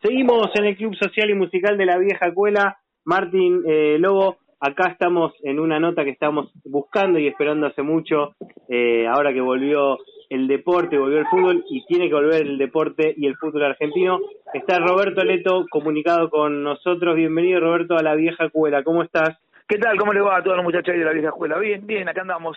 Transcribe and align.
Seguimos 0.00 0.48
en 0.54 0.64
el 0.64 0.76
Club 0.76 0.94
Social 0.94 1.28
y 1.28 1.34
Musical 1.34 1.76
de 1.76 1.84
la 1.84 1.98
Vieja 1.98 2.32
Cuela. 2.32 2.78
Martín 3.04 3.62
eh, 3.66 3.96
Lobo, 3.98 4.36
acá 4.60 4.90
estamos 4.92 5.32
en 5.42 5.58
una 5.58 5.80
nota 5.80 6.04
que 6.04 6.10
estamos 6.10 6.52
buscando 6.64 7.18
y 7.18 7.26
esperando 7.26 7.66
hace 7.66 7.82
mucho, 7.82 8.34
eh, 8.68 9.08
ahora 9.08 9.32
que 9.32 9.40
volvió 9.40 9.98
el 10.30 10.46
deporte, 10.46 10.98
volvió 10.98 11.18
el 11.18 11.26
fútbol 11.26 11.64
y 11.68 11.84
tiene 11.86 12.08
que 12.08 12.14
volver 12.14 12.42
el 12.42 12.58
deporte 12.58 13.12
y 13.16 13.26
el 13.26 13.36
fútbol 13.38 13.64
argentino. 13.64 14.20
Está 14.54 14.78
Roberto 14.78 15.24
Leto 15.24 15.66
comunicado 15.68 16.30
con 16.30 16.62
nosotros. 16.62 17.16
Bienvenido 17.16 17.58
Roberto 17.58 17.96
a 17.96 18.02
la 18.02 18.14
Vieja 18.14 18.50
Cuela. 18.50 18.84
¿Cómo 18.84 19.02
estás? 19.02 19.36
¿Qué 19.66 19.78
tal? 19.78 19.98
¿Cómo 19.98 20.12
le 20.12 20.20
va 20.20 20.36
a 20.36 20.42
todos 20.44 20.58
los 20.58 20.64
muchachos 20.64 20.94
de 20.94 21.04
la 21.04 21.12
Vieja 21.12 21.30
Escuela? 21.30 21.58
Bien, 21.58 21.84
bien, 21.84 22.08
acá 22.08 22.20
andamos 22.20 22.56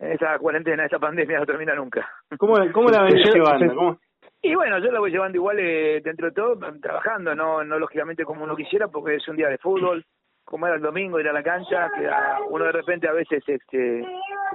en 0.00 0.10
esta 0.10 0.36
cuarentena, 0.40 0.86
esta 0.86 0.98
pandemia 0.98 1.38
no 1.38 1.46
termina 1.46 1.74
nunca. 1.76 2.08
¿Cómo, 2.36 2.54
cómo 2.72 2.88
la 2.88 3.04
venís 3.04 3.32
llevando? 3.32 3.74
¿Cómo? 3.76 3.98
Y 4.44 4.54
bueno, 4.54 4.78
yo 4.78 4.92
la 4.92 5.00
voy 5.00 5.10
llevando 5.10 5.38
igual 5.38 5.58
eh, 5.58 6.02
dentro 6.04 6.26
de 6.26 6.34
todo, 6.34 6.58
trabajando, 6.78 7.34
no 7.34 7.64
no 7.64 7.78
lógicamente 7.78 8.26
como 8.26 8.44
uno 8.44 8.54
quisiera, 8.54 8.88
porque 8.88 9.14
es 9.14 9.26
un 9.26 9.36
día 9.36 9.48
de 9.48 9.56
fútbol, 9.56 10.04
como 10.44 10.66
era 10.66 10.76
el 10.76 10.82
domingo, 10.82 11.18
ir 11.18 11.26
a 11.30 11.32
la 11.32 11.42
cancha, 11.42 11.90
que 11.96 12.06
uno 12.50 12.66
de 12.66 12.72
repente 12.72 13.08
a 13.08 13.12
veces 13.12 13.42
este 13.46 14.06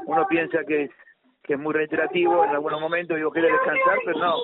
uno 0.06 0.28
piensa 0.28 0.64
que 0.64 0.84
es, 0.84 0.92
que 1.42 1.54
es 1.54 1.60
muy 1.60 1.74
reiterativo 1.74 2.46
en 2.46 2.52
algunos 2.52 2.80
momentos, 2.80 3.18
digo, 3.18 3.32
quiere 3.32 3.52
descansar, 3.52 3.98
pero 4.06 4.20
no. 4.20 4.36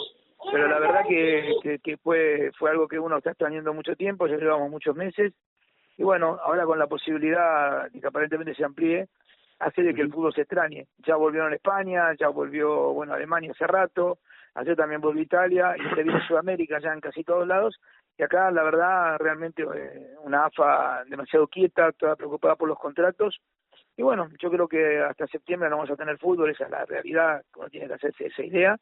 Pero 0.51 0.67
la 0.67 0.79
verdad 0.79 1.01
que, 1.07 1.53
que, 1.61 1.77
que 1.77 1.97
fue 1.97 2.49
fue 2.57 2.71
algo 2.71 2.87
que 2.87 2.97
uno 2.97 3.17
está 3.17 3.29
extrañando 3.29 3.71
mucho 3.71 3.95
tiempo, 3.95 4.25
ya 4.25 4.37
llevamos 4.37 4.71
muchos 4.71 4.95
meses, 4.95 5.31
y 5.95 6.01
bueno, 6.01 6.39
ahora 6.43 6.65
con 6.65 6.79
la 6.79 6.87
posibilidad 6.87 7.87
de 7.91 8.01
que 8.01 8.07
aparentemente 8.07 8.55
se 8.55 8.65
amplíe, 8.65 9.09
hace 9.59 9.83
de 9.83 9.93
que 9.93 10.01
el 10.01 10.11
fútbol 10.11 10.33
se 10.33 10.41
extrañe. 10.41 10.87
Ya 11.05 11.15
volvieron 11.17 11.53
a 11.53 11.55
España, 11.55 12.15
ya 12.19 12.29
volvió, 12.29 12.93
bueno, 12.93 13.13
Alemania 13.13 13.51
hace 13.51 13.67
rato, 13.67 14.17
ayer 14.55 14.75
también 14.75 15.01
volvió 15.01 15.21
Italia, 15.21 15.75
y 15.77 15.95
se 15.95 16.03
viene 16.03 16.25
Sudamérica 16.27 16.79
ya 16.79 16.93
en 16.93 17.01
casi 17.01 17.23
todos 17.23 17.47
lados, 17.47 17.79
y 18.17 18.23
acá 18.23 18.49
la 18.51 18.63
verdad 18.63 19.17
realmente 19.19 19.63
eh, 19.63 20.15
una 20.23 20.45
AFA 20.45 21.03
demasiado 21.05 21.47
quieta, 21.47 21.91
toda 21.91 22.15
preocupada 22.15 22.55
por 22.55 22.67
los 22.67 22.79
contratos, 22.79 23.39
y 23.97 24.01
bueno, 24.01 24.29
yo 24.39 24.49
creo 24.49 24.67
que 24.67 24.99
hasta 24.99 25.27
septiembre 25.27 25.69
no 25.69 25.77
vamos 25.77 25.91
a 25.91 25.95
tener 25.95 26.17
fútbol, 26.17 26.49
esa 26.49 26.65
es 26.65 26.71
la 26.71 26.85
realidad, 26.85 27.43
uno 27.55 27.69
tiene 27.69 27.87
que 27.87 27.93
hacerse 27.93 28.27
esa 28.27 28.43
idea, 28.43 28.77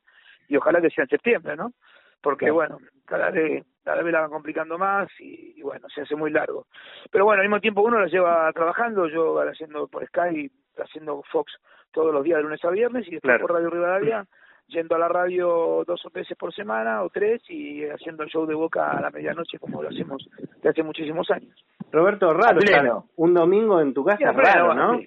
y 0.48 0.56
ojalá 0.56 0.82
que 0.82 0.90
sea 0.90 1.04
en 1.04 1.10
septiembre, 1.10 1.56
¿no? 1.56 1.74
Porque 2.22 2.52
bueno, 2.52 2.78
cada 3.06 3.32
vez, 3.32 3.66
cada 3.84 4.02
vez 4.02 4.14
la 4.14 4.22
van 4.22 4.30
complicando 4.30 4.78
más 4.78 5.10
y, 5.20 5.62
bueno, 5.62 5.90
se 5.90 6.02
hace 6.02 6.16
muy 6.16 6.32
largo. 6.32 6.68
Pero 7.12 7.26
bueno, 7.26 7.42
al 7.42 7.48
mismo 7.50 7.60
tiempo 7.60 7.82
uno 7.82 8.00
la 8.00 8.08
lleva 8.08 8.52
trabajando, 8.54 9.08
yo 9.08 9.38
haciendo 9.42 9.88
por 9.88 10.06
Sky, 10.08 10.50
haciendo 10.78 11.22
Fox 11.32 11.54
todos 11.92 12.14
los 12.14 12.24
días 12.24 12.38
de 12.38 12.44
lunes 12.44 12.64
a 12.64 12.70
viernes 12.70 13.08
y 13.08 13.12
después 13.12 13.42
por 13.42 13.52
Radio 13.52 13.70
Rivadavia 13.70 14.26
yendo 14.68 14.96
a 14.96 15.00
la 15.00 15.08
radio 15.08 15.84
dos 15.86 16.06
o 16.06 16.10
veces 16.10 16.38
por 16.38 16.54
semana 16.54 17.04
o 17.04 17.10
tres 17.10 17.42
y 17.50 17.84
haciendo 17.86 18.24
el 18.24 18.30
show 18.30 18.46
de 18.46 18.56
Boca 18.56 18.92
a 18.92 19.02
la 19.02 19.10
medianoche 19.12 19.60
como 19.60 19.82
lo 19.82 19.90
hacemos 19.90 20.28
desde 20.40 20.70
hace 20.70 20.84
muchísimos 20.84 21.30
años. 21.32 21.54
Roberto, 21.92 22.34
raro, 22.34 22.60
claro. 22.60 23.06
un 23.18 23.34
domingo 23.34 23.80
en 23.82 23.94
tu 23.94 24.04
casa, 24.04 24.32
raro, 24.32 24.74
¿no? 24.74 25.00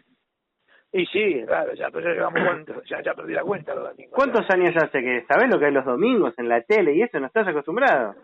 Y 0.93 1.05
sí, 1.07 1.45
raro, 1.45 1.75
ya, 1.75 1.91
pero 1.91 2.15
ya 2.15 2.65
ya, 2.87 3.03
ya 3.03 3.15
perdí 3.15 3.35
la 3.35 3.43
cuenta 3.43 3.75
los 3.75 3.91
domingos. 3.91 4.15
¿Cuántos 4.15 4.49
años 4.51 4.75
hace 4.77 5.03
que 5.03 5.25
sabes 5.27 5.51
lo 5.51 5.59
que 5.59 5.69
es 5.69 5.75
los 5.75 5.85
domingos 5.85 6.33
en 6.39 6.49
la 6.49 6.63
tele 6.63 6.95
y 6.95 7.03
eso? 7.03 7.19
¿No 7.21 7.27
estás 7.27 7.47
acostumbrado? 7.49 8.15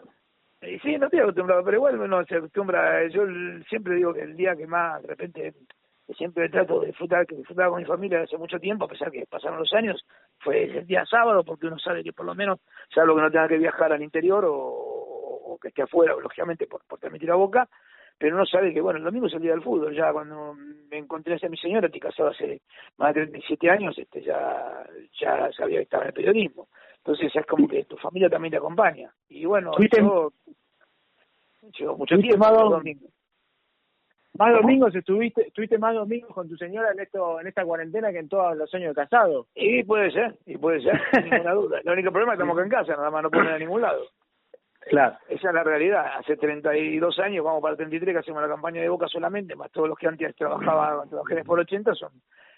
Y 0.62 0.78
sí, 0.78 0.96
no 0.96 1.06
estoy 1.06 1.20
acostumbrado, 1.20 1.64
pero 1.64 1.76
igual 1.78 2.00
uno 2.00 2.24
se 2.24 2.36
acostumbra. 2.36 3.06
Yo 3.08 3.24
siempre 3.68 3.96
digo 3.96 4.14
que 4.14 4.22
el 4.22 4.36
día 4.36 4.54
que 4.54 4.66
más, 4.66 5.02
de 5.02 5.08
repente, 5.08 5.54
siempre 6.14 6.48
trato 6.48 6.80
de 6.80 6.88
disfrutar, 6.88 7.26
que 7.26 7.36
disfrutaba 7.36 7.70
con 7.70 7.80
mi 7.80 7.86
familia 7.86 8.22
hace 8.22 8.36
mucho 8.36 8.58
tiempo, 8.58 8.84
a 8.84 8.88
pesar 8.88 9.10
que 9.10 9.26
pasaron 9.26 9.58
los 9.58 9.72
años, 9.72 10.04
fue 10.38 10.64
el 10.64 10.86
día 10.86 11.04
sábado, 11.06 11.44
porque 11.44 11.66
uno 11.66 11.78
sabe 11.78 12.02
que 12.02 12.12
por 12.12 12.26
lo 12.26 12.34
menos, 12.34 12.60
salvo 12.94 13.14
que 13.16 13.22
no 13.22 13.30
tenga 13.30 13.48
que 13.48 13.58
viajar 13.58 13.92
al 13.92 14.02
interior 14.02 14.44
o, 14.44 14.56
o 14.56 15.58
que 15.60 15.68
esté 15.68 15.82
afuera, 15.82 16.14
lógicamente 16.20 16.66
por, 16.66 16.82
por 16.86 16.98
transmitir 16.98 17.30
a 17.30 17.36
boca, 17.36 17.68
pero 18.22 18.36
uno 18.36 18.46
sabe 18.46 18.72
que, 18.72 18.80
bueno, 18.80 18.98
el 18.98 19.04
domingo 19.04 19.26
es 19.26 19.34
el 19.34 19.42
día 19.42 19.50
del 19.50 19.62
fútbol. 19.62 19.96
Ya 19.96 20.12
cuando 20.12 20.54
me 20.54 20.96
encontré 20.98 21.36
a 21.42 21.48
mi 21.48 21.56
señora, 21.56 21.86
estoy 21.86 22.00
casado 22.00 22.30
hace 22.30 22.62
más 22.96 23.14
de 23.14 23.22
37 23.22 23.68
años, 23.68 23.98
este 23.98 24.22
ya 24.22 24.86
ya 25.20 25.50
sabía 25.52 25.78
que 25.78 25.82
estaba 25.82 26.04
en 26.04 26.08
el 26.10 26.14
periodismo. 26.14 26.68
Entonces 26.98 27.34
es 27.34 27.46
como 27.46 27.66
que 27.66 27.84
tu 27.84 27.96
familia 27.96 28.30
también 28.30 28.52
te 28.52 28.58
acompaña. 28.58 29.12
Y 29.28 29.44
bueno, 29.44 29.72
yo, 29.98 30.32
yo 31.72 31.96
mucho 31.96 32.16
tiempo. 32.16 32.38
Más, 32.38 32.52
domingo. 32.52 33.08
Más 34.38 34.52
domingos 34.54 34.94
estuviste, 34.94 35.48
estuviste 35.48 35.78
más 35.78 35.94
domingos 35.94 36.32
con 36.34 36.48
tu 36.48 36.56
señora 36.56 36.92
en 36.92 37.00
esto 37.00 37.40
en 37.40 37.46
esta 37.46 37.64
cuarentena 37.64 38.12
que 38.12 38.18
en 38.18 38.28
todos 38.28 38.56
los 38.56 38.72
años 38.74 38.94
de 38.94 39.02
casado. 39.02 39.46
Y 39.54 39.82
puede 39.84 40.10
ser, 40.10 40.34
y 40.46 40.56
puede 40.56 40.80
ser, 40.80 41.00
ninguna 41.24 41.52
duda. 41.52 41.80
El 41.84 41.92
único 41.92 42.10
problema 42.10 42.32
es 42.32 42.38
que 42.38 42.42
estamos 42.42 42.56
acá 42.56 42.64
en 42.64 42.70
casa, 42.70 42.96
nada 42.96 43.10
más 43.10 43.22
no 43.22 43.30
ponen 43.30 43.52
a 43.52 43.58
ningún 43.58 43.82
lado. 43.82 44.02
Claro. 44.80 45.16
Esa 45.28 45.48
es 45.48 45.54
la 45.54 45.62
realidad. 45.62 46.06
Hace 46.18 46.36
32 46.36 47.18
años, 47.20 47.44
vamos 47.44 47.62
para 47.62 47.72
el 47.72 47.76
33, 47.78 48.14
que 48.14 48.18
hacemos 48.18 48.42
la 48.42 48.48
campaña 48.48 48.80
de 48.80 48.88
Boca 48.88 49.06
solamente, 49.06 49.54
más 49.54 49.70
todos 49.70 49.88
los 49.88 49.96
que 49.96 50.08
antes 50.08 50.34
trabajaban, 50.34 51.08
trabajé 51.08 51.44
por 51.44 51.60
80, 51.60 51.94
son 51.94 52.10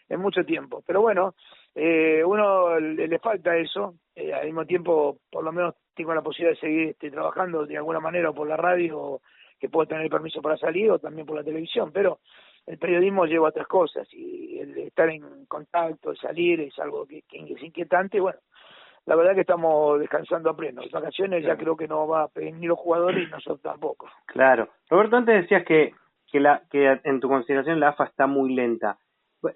es 0.09 0.19
mucho 0.19 0.45
tiempo. 0.45 0.83
Pero 0.87 1.01
bueno, 1.01 1.35
eh, 1.75 2.23
uno 2.25 2.79
le, 2.79 3.09
le 3.09 3.19
falta 3.19 3.57
eso. 3.57 3.95
Eh, 4.15 4.33
al 4.33 4.47
mismo 4.47 4.65
tiempo, 4.65 5.19
por 5.31 5.45
lo 5.45 5.53
menos 5.53 5.75
tengo 5.95 6.15
la 6.15 6.23
posibilidad 6.23 6.55
de 6.55 6.61
seguir 6.61 6.89
este, 6.91 7.11
trabajando 7.11 7.67
de 7.67 7.77
alguna 7.77 8.01
manera 8.01 8.31
o 8.31 8.35
por 8.35 8.49
la 8.49 8.57
radio, 8.57 9.21
que 9.65 9.71
puedo 9.71 9.87
tener 9.87 10.11
permiso 10.11 10.43
para 10.43 10.59
salir, 10.59 10.91
o 10.91 10.99
también 10.99 11.27
por 11.27 11.37
la 11.37 11.43
televisión. 11.43 11.91
Pero 11.91 12.19
el 12.67 12.77
periodismo 12.77 13.25
lleva 13.25 13.49
otras 13.49 13.67
cosas 13.67 14.07
y 14.13 14.59
el 14.59 14.77
estar 14.77 15.09
en 15.09 15.47
contacto, 15.47 16.11
el 16.11 16.19
salir, 16.19 16.61
es 16.61 16.79
algo 16.79 17.07
que, 17.07 17.23
que 17.23 17.39
es 17.39 17.63
inquietante. 17.63 18.21
Bueno, 18.21 18.39
la 19.07 19.17
verdad 19.17 19.35
que 19.35 19.41
estamos 19.41 19.99
descansando 20.01 20.51
a 20.51 20.57
pleno. 20.57 20.83
Las 20.83 20.93
vacaciones 20.93 21.43
ya 21.43 21.57
creo 21.57 21.79
que 21.79 21.89
no 21.89 22.07
va 22.07 22.25
a 22.25 22.29
pedir 22.29 22.55
ni 22.57 22.67
los 22.67 22.79
jugadores 22.79 23.27
y 23.27 23.31
nosotros 23.31 23.63
tampoco. 23.63 24.07
Claro. 24.27 24.69
Roberto, 24.91 25.17
antes 25.17 25.43
decías 25.43 25.65
que, 25.65 25.95
que, 26.31 26.41
la, 26.41 26.63
que 26.71 27.01
en 27.05 27.21
tu 27.21 27.29
consideración 27.29 27.81
la 27.81 27.89
AFA 27.89 28.05
está 28.05 28.27
muy 28.27 28.55
lenta. 28.55 28.99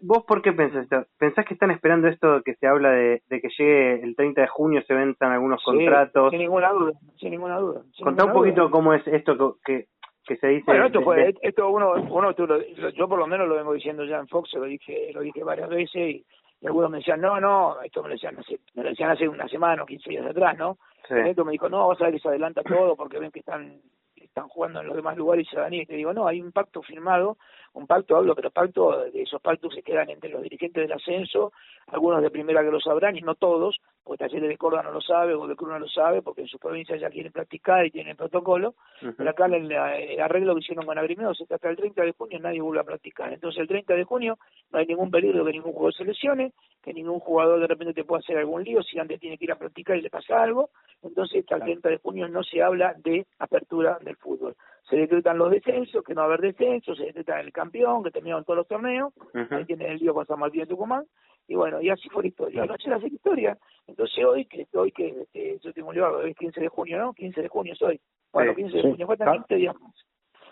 ¿Vos 0.02 0.24
por 0.26 0.42
qué 0.42 0.52
pensás 0.52 0.84
esto? 0.84 1.04
¿Pensás 1.18 1.44
que 1.44 1.54
están 1.54 1.70
esperando 1.70 2.08
esto 2.08 2.42
que 2.44 2.54
se 2.54 2.66
habla 2.66 2.90
de, 2.90 3.22
de 3.28 3.40
que 3.40 3.48
llegue 3.48 4.02
el 4.02 4.16
30 4.16 4.42
de 4.42 4.48
junio, 4.48 4.82
se 4.86 4.94
ventan 4.94 5.32
algunos 5.32 5.62
contratos? 5.62 6.30
Sin 6.30 6.40
ninguna 6.40 6.70
duda, 6.72 6.92
sin 7.18 7.30
ninguna 7.30 7.58
duda. 7.58 7.82
Contá 8.02 8.24
un 8.24 8.32
poquito 8.32 8.70
cómo 8.70 8.94
es 8.94 9.06
esto 9.06 9.58
que, 9.64 9.86
que 10.28 10.36
se 10.36 10.46
dice. 10.46 10.64
Bueno, 10.66 10.86
esto, 10.86 11.02
fue, 11.02 11.34
esto 11.40 11.70
uno, 11.70 11.94
uno 11.94 12.34
tú 12.34 12.46
lo, 12.46 12.60
yo 12.60 13.08
por 13.08 13.18
lo 13.18 13.26
menos 13.26 13.48
lo 13.48 13.56
vengo 13.56 13.72
diciendo 13.72 14.04
ya 14.04 14.18
en 14.18 14.28
Fox, 14.28 14.54
lo 14.54 14.64
dije, 14.64 15.10
lo 15.12 15.22
dije 15.22 15.42
varias 15.42 15.68
veces 15.68 15.96
y 15.96 16.24
y 16.60 16.66
algunos 16.66 16.90
me 16.90 16.98
decían, 16.98 17.20
no, 17.20 17.40
no, 17.40 17.80
esto 17.82 18.02
me 18.02 18.08
lo 18.08 18.14
decían 18.14 18.36
hace, 18.38 18.58
me 18.74 18.82
lo 18.82 18.90
decían 18.90 19.10
hace 19.10 19.28
una 19.28 19.46
semana 19.48 19.82
o 19.82 19.86
15 19.86 20.10
días 20.10 20.26
atrás, 20.26 20.58
¿no? 20.58 20.78
Sí. 21.06 21.14
Esto 21.14 21.44
me 21.44 21.52
dijo, 21.52 21.68
no, 21.68 21.88
vas 21.88 22.00
a 22.00 22.04
ver 22.04 22.14
que 22.14 22.20
se 22.20 22.28
adelanta 22.28 22.62
todo 22.62 22.96
porque 22.96 23.18
ven 23.18 23.30
que 23.30 23.40
están 23.40 23.80
están 24.28 24.48
jugando 24.48 24.80
en 24.80 24.86
los 24.86 24.96
demás 24.96 25.16
lugares 25.16 25.46
y 25.46 25.50
se 25.50 25.60
van 25.60 25.74
ir. 25.74 25.86
Te 25.86 25.94
digo, 25.94 26.12
no, 26.12 26.26
hay 26.26 26.40
un 26.40 26.52
pacto 26.52 26.82
firmado, 26.82 27.36
un 27.74 27.86
pacto, 27.86 28.16
hablo, 28.16 28.34
pero 28.34 28.50
pacto, 28.50 29.04
de 29.10 29.22
esos 29.22 29.40
pactos 29.40 29.74
se 29.74 29.82
quedan 29.82 30.10
entre 30.10 30.30
los 30.30 30.42
dirigentes 30.42 30.82
del 30.82 30.92
ascenso, 30.92 31.52
algunos 31.88 32.22
de 32.22 32.30
primera 32.30 32.62
que 32.62 32.70
lo 32.70 32.80
sabrán 32.80 33.16
y 33.16 33.20
no 33.20 33.34
todos, 33.34 33.78
porque 34.02 34.24
Talleres 34.24 34.48
de 34.48 34.56
Córdoba 34.56 34.82
no 34.82 34.92
lo 34.92 35.00
sabe, 35.00 35.34
o 35.34 35.46
de 35.46 35.56
Cruz 35.56 35.70
no 35.70 35.78
lo 35.78 35.88
sabe, 35.88 36.22
porque 36.22 36.42
en 36.42 36.48
su 36.48 36.58
provincia 36.58 36.96
ya 36.96 37.10
quieren 37.10 37.32
practicar 37.32 37.86
y 37.86 37.90
tienen 37.90 38.16
protocolo, 38.16 38.74
pero 39.16 39.30
acá 39.30 39.46
el, 39.46 39.70
el, 39.70 40.20
arreglo 40.20 40.54
que 40.54 40.60
hicieron 40.60 40.86
con 40.86 40.98
Agrimedos 40.98 41.40
es 41.40 41.48
que 41.48 41.54
hasta 41.54 41.68
el 41.68 41.76
30 41.76 42.02
de 42.02 42.12
junio 42.12 42.38
nadie 42.40 42.60
vuelve 42.60 42.80
a 42.80 42.84
practicar. 42.84 43.32
Entonces 43.32 43.60
el 43.60 43.68
30 43.68 43.94
de 43.94 44.04
junio 44.04 44.38
no 44.70 44.78
hay 44.78 44.86
ningún 44.86 45.10
peligro 45.10 45.44
que 45.44 45.52
ningún 45.52 45.72
jugador 45.72 45.94
se 45.94 46.04
lesione, 46.04 46.52
que 46.82 46.92
ningún 46.92 47.20
jugador 47.20 47.60
de 47.60 47.66
repente 47.66 47.94
te 47.94 48.04
pueda 48.04 48.20
hacer 48.20 48.38
algún 48.38 48.64
lío 48.64 48.82
si 48.82 48.98
antes 48.98 49.20
tiene 49.20 49.36
que 49.36 49.44
ir 49.44 49.52
a 49.52 49.58
practicar 49.58 49.96
y 49.96 50.02
le 50.02 50.10
pasa 50.10 50.42
algo, 50.42 50.70
entonces 51.02 51.40
hasta 51.42 51.56
el 51.56 51.62
30 51.62 51.88
de 51.88 51.98
junio 51.98 52.28
no 52.28 52.42
se 52.42 52.62
habla 52.62 52.94
de 52.98 53.26
apertura 53.38 53.98
del 54.00 54.16
fútbol 54.16 54.27
se 54.88 54.96
decretan 54.96 55.38
los 55.38 55.50
descensos, 55.50 56.02
que 56.04 56.14
no 56.14 56.20
va 56.20 56.24
a 56.24 56.28
haber 56.28 56.40
descensos, 56.40 56.96
se 56.96 57.04
decreta 57.04 57.40
el 57.40 57.52
campeón, 57.52 58.02
que 58.02 58.10
terminaron 58.10 58.44
todos 58.44 58.58
los 58.58 58.68
torneos, 58.68 59.12
ahí 59.50 59.64
tiene 59.64 59.88
el 59.92 59.98
lío 59.98 60.14
con 60.14 60.26
San 60.26 60.38
Martín 60.38 60.62
de 60.62 60.66
Tucumán, 60.66 61.04
y 61.46 61.54
bueno, 61.54 61.80
y 61.80 61.88
así 61.88 62.08
fue 62.10 62.22
la 62.22 62.28
historia. 62.28 62.62
Anoche 62.62 62.90
la 62.90 62.98
historia. 62.98 63.58
Entonces 63.86 64.22
hoy, 64.24 64.44
que 64.44 64.66
hoy 64.74 64.92
que 64.92 65.08
este, 65.08 65.58
yo 65.60 65.72
tengo 65.72 65.88
un 65.88 65.94
libro, 65.94 66.18
hoy 66.18 66.30
es 66.30 66.36
15 66.36 66.60
de 66.60 66.68
junio, 66.68 66.98
¿no? 66.98 67.14
15 67.14 67.40
de 67.40 67.48
junio 67.48 67.74
soy. 67.74 67.98
Bueno, 68.32 68.54
15 68.54 68.76
de 68.76 68.82
junio, 68.82 69.06
faltan 69.06 69.32
20 69.32 69.54
días 69.56 69.74
más. 69.80 69.94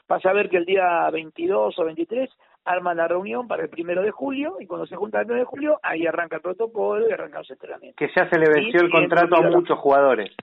Vas 0.08 0.24
a 0.24 0.32
ver 0.32 0.48
que 0.48 0.56
el 0.56 0.64
día 0.64 1.10
22 1.10 1.78
o 1.78 1.84
23 1.84 2.30
arman 2.64 2.96
la 2.96 3.08
reunión 3.08 3.46
para 3.46 3.62
el 3.64 3.68
primero 3.68 4.02
de 4.02 4.10
julio 4.10 4.56
y 4.58 4.66
cuando 4.66 4.86
se 4.86 4.96
junta 4.96 5.20
el 5.20 5.26
primero 5.26 5.44
de 5.44 5.50
julio, 5.50 5.78
ahí 5.82 6.06
arranca 6.06 6.36
el 6.36 6.42
protocolo 6.42 7.08
y 7.08 7.12
arrancan 7.12 7.40
los 7.40 7.50
entrenamientos. 7.50 7.98
Que 7.98 8.12
ya 8.14 8.28
se 8.30 8.38
le 8.38 8.48
venció 8.48 8.80
el 8.80 8.90
contrato 8.90 9.36
a 9.36 9.42
muchos 9.42 9.78
jugadores. 9.78 10.34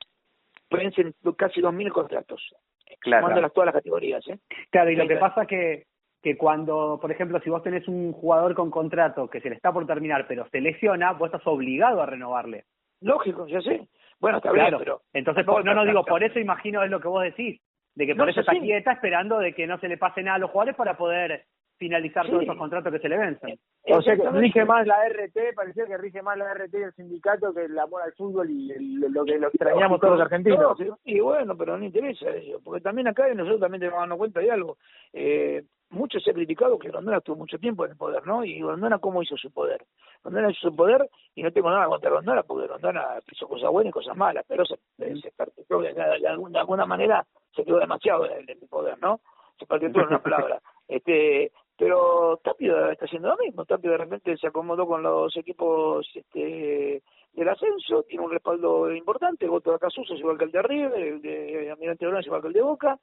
Vencen 0.69 1.15
casi 1.35 1.61
2.000 1.61 1.91
contratos. 1.91 2.53
Claro. 2.99 3.27
Las, 3.39 3.53
todas 3.53 3.67
las 3.67 3.75
categorías, 3.75 4.27
¿eh? 4.27 4.37
Claro, 4.69 4.91
y 4.91 4.95
lo 4.95 5.07
que 5.07 5.17
pasa 5.17 5.45
que 5.45 5.85
que 6.23 6.37
cuando, 6.37 6.99
por 7.01 7.11
ejemplo, 7.11 7.39
si 7.41 7.49
vos 7.49 7.61
tenés 7.61 7.85
un 7.89 8.13
jugador 8.13 8.55
con 8.55 8.71
contrato 8.71 9.29
que 9.29 9.41
se 9.41 9.49
le 9.49 9.55
está 9.55 9.73
por 9.73 9.85
terminar, 9.85 10.25
pero 10.25 10.47
se 10.49 10.61
lesiona, 10.61 11.11
vos 11.11 11.27
estás 11.27 11.45
obligado 11.45 12.01
a 12.01 12.05
renovarle. 12.05 12.63
Lógico, 13.01 13.45
ya 13.45 13.59
sé. 13.61 13.89
Bueno, 14.21 14.37
está 14.37 14.51
claro. 14.51 14.77
bien, 14.77 14.79
pero... 14.79 15.01
Entonces, 15.11 15.45
no, 15.45 15.61
no, 15.61 15.83
digo, 15.83 16.05
por 16.05 16.23
eso 16.23 16.39
imagino 16.39 16.81
es 16.81 16.89
lo 16.89 17.01
que 17.01 17.09
vos 17.09 17.23
decís, 17.23 17.59
de 17.95 18.07
que 18.07 18.15
por 18.15 18.29
eso 18.29 18.39
está 18.39 18.53
quieta 18.53 18.93
esperando 18.93 19.37
de 19.39 19.53
que 19.53 19.67
no 19.67 19.77
se 19.79 19.89
le 19.89 19.97
pase 19.97 20.23
nada 20.23 20.37
a 20.37 20.39
los 20.39 20.49
jugadores 20.49 20.77
para 20.77 20.95
poder 20.95 21.43
finalizar 21.77 22.27
todos 22.27 22.43
esos 22.43 22.57
contratos 22.57 22.91
que 22.93 22.99
se 22.99 23.09
le 23.09 23.17
vencen. 23.17 23.59
O 23.85 24.01
sea 24.01 24.15
que 24.15 24.29
rige 24.29 24.63
más 24.65 24.87
la 24.87 25.07
RT, 25.09 25.55
parecía 25.55 25.85
que 25.85 25.97
rige 25.97 26.21
más 26.21 26.37
la 26.37 26.53
RT 26.53 26.71
del 26.71 26.93
sindicato 26.93 27.53
que 27.53 27.65
el 27.65 27.77
amor 27.77 28.01
al 28.01 28.13
fútbol 28.13 28.49
y 28.49 28.67
lo 28.97 29.25
que 29.25 29.37
lo 29.37 29.47
extrañamos 29.47 29.99
todos 29.99 30.17
los 30.17 30.21
argentinos. 30.21 30.77
y 31.03 31.19
bueno, 31.19 31.57
pero 31.57 31.77
no 31.77 31.83
interesa 31.83 32.29
eso, 32.29 32.61
porque 32.63 32.81
también 32.81 33.07
acá 33.07 33.27
nosotros 33.33 33.59
también 33.59 33.81
tenemos 33.81 33.97
que 33.97 34.01
darnos 34.01 34.17
cuenta 34.17 34.39
de 34.39 34.51
algo. 34.51 34.77
Eh, 35.11 35.63
mucho 35.89 36.19
se 36.19 36.31
ha 36.31 36.33
criticado 36.33 36.79
que 36.79 36.89
Rondona 36.89 37.17
estuvo 37.17 37.35
mucho 37.35 37.59
tiempo 37.59 37.85
en 37.85 37.91
el 37.91 37.97
poder, 37.97 38.25
¿no? 38.25 38.43
Y 38.43 38.61
Rondona, 38.61 38.99
¿cómo 38.99 39.21
hizo 39.21 39.37
su 39.37 39.51
poder? 39.51 39.85
Rondona 40.23 40.49
hizo 40.49 40.69
su 40.69 40.75
poder 40.75 41.07
y 41.35 41.43
no 41.43 41.51
tengo 41.51 41.69
nada 41.69 41.87
contra 41.87 42.09
Rondona, 42.09 42.43
porque 42.43 42.67
Rondona 42.67 43.19
hizo 43.31 43.47
cosas 43.47 43.69
buenas 43.69 43.91
y 43.91 43.93
cosas 43.93 44.17
malas, 44.17 44.43
pero 44.47 44.65
se, 44.65 44.75
se 44.97 45.05
de, 45.05 45.93
de, 45.93 46.27
alguna, 46.27 46.53
de 46.53 46.59
alguna 46.59 46.85
manera 46.85 47.25
se 47.55 47.63
quedó 47.63 47.79
demasiado 47.79 48.25
en 48.25 48.49
el 48.49 48.57
poder, 48.69 48.97
¿no? 48.99 49.21
Se 49.59 49.65
partió 49.65 49.87
en 49.87 49.99
una 49.99 50.21
palabra. 50.21 50.59
Este, 50.85 51.49
pero 51.77 52.39
Tapio 52.43 52.91
está 52.91 53.05
haciendo 53.05 53.29
lo 53.29 53.37
mismo. 53.37 53.65
Tapio 53.65 53.91
de 53.91 53.97
repente 53.97 54.37
se 54.37 54.47
acomodó 54.47 54.85
con 54.85 55.01
los 55.01 55.35
equipos 55.37 56.07
este, 56.13 57.01
del 57.33 57.49
ascenso, 57.49 58.03
tiene 58.03 58.23
un 58.23 58.31
respaldo 58.31 58.91
importante. 58.93 59.45
El 59.45 59.51
voto 59.51 59.71
de 59.71 59.77
Acasuso 59.77 60.13
igual 60.13 60.37
que 60.37 60.45
el 60.45 60.51
de 60.51 60.61
River, 60.61 61.01
el 61.01 61.21
de 61.21 61.71
Almirante 61.71 62.05
Brown 62.05 62.23
igual 62.23 62.41
que 62.41 62.47
el 62.47 62.53
de 62.53 62.61
Boca. 62.61 62.99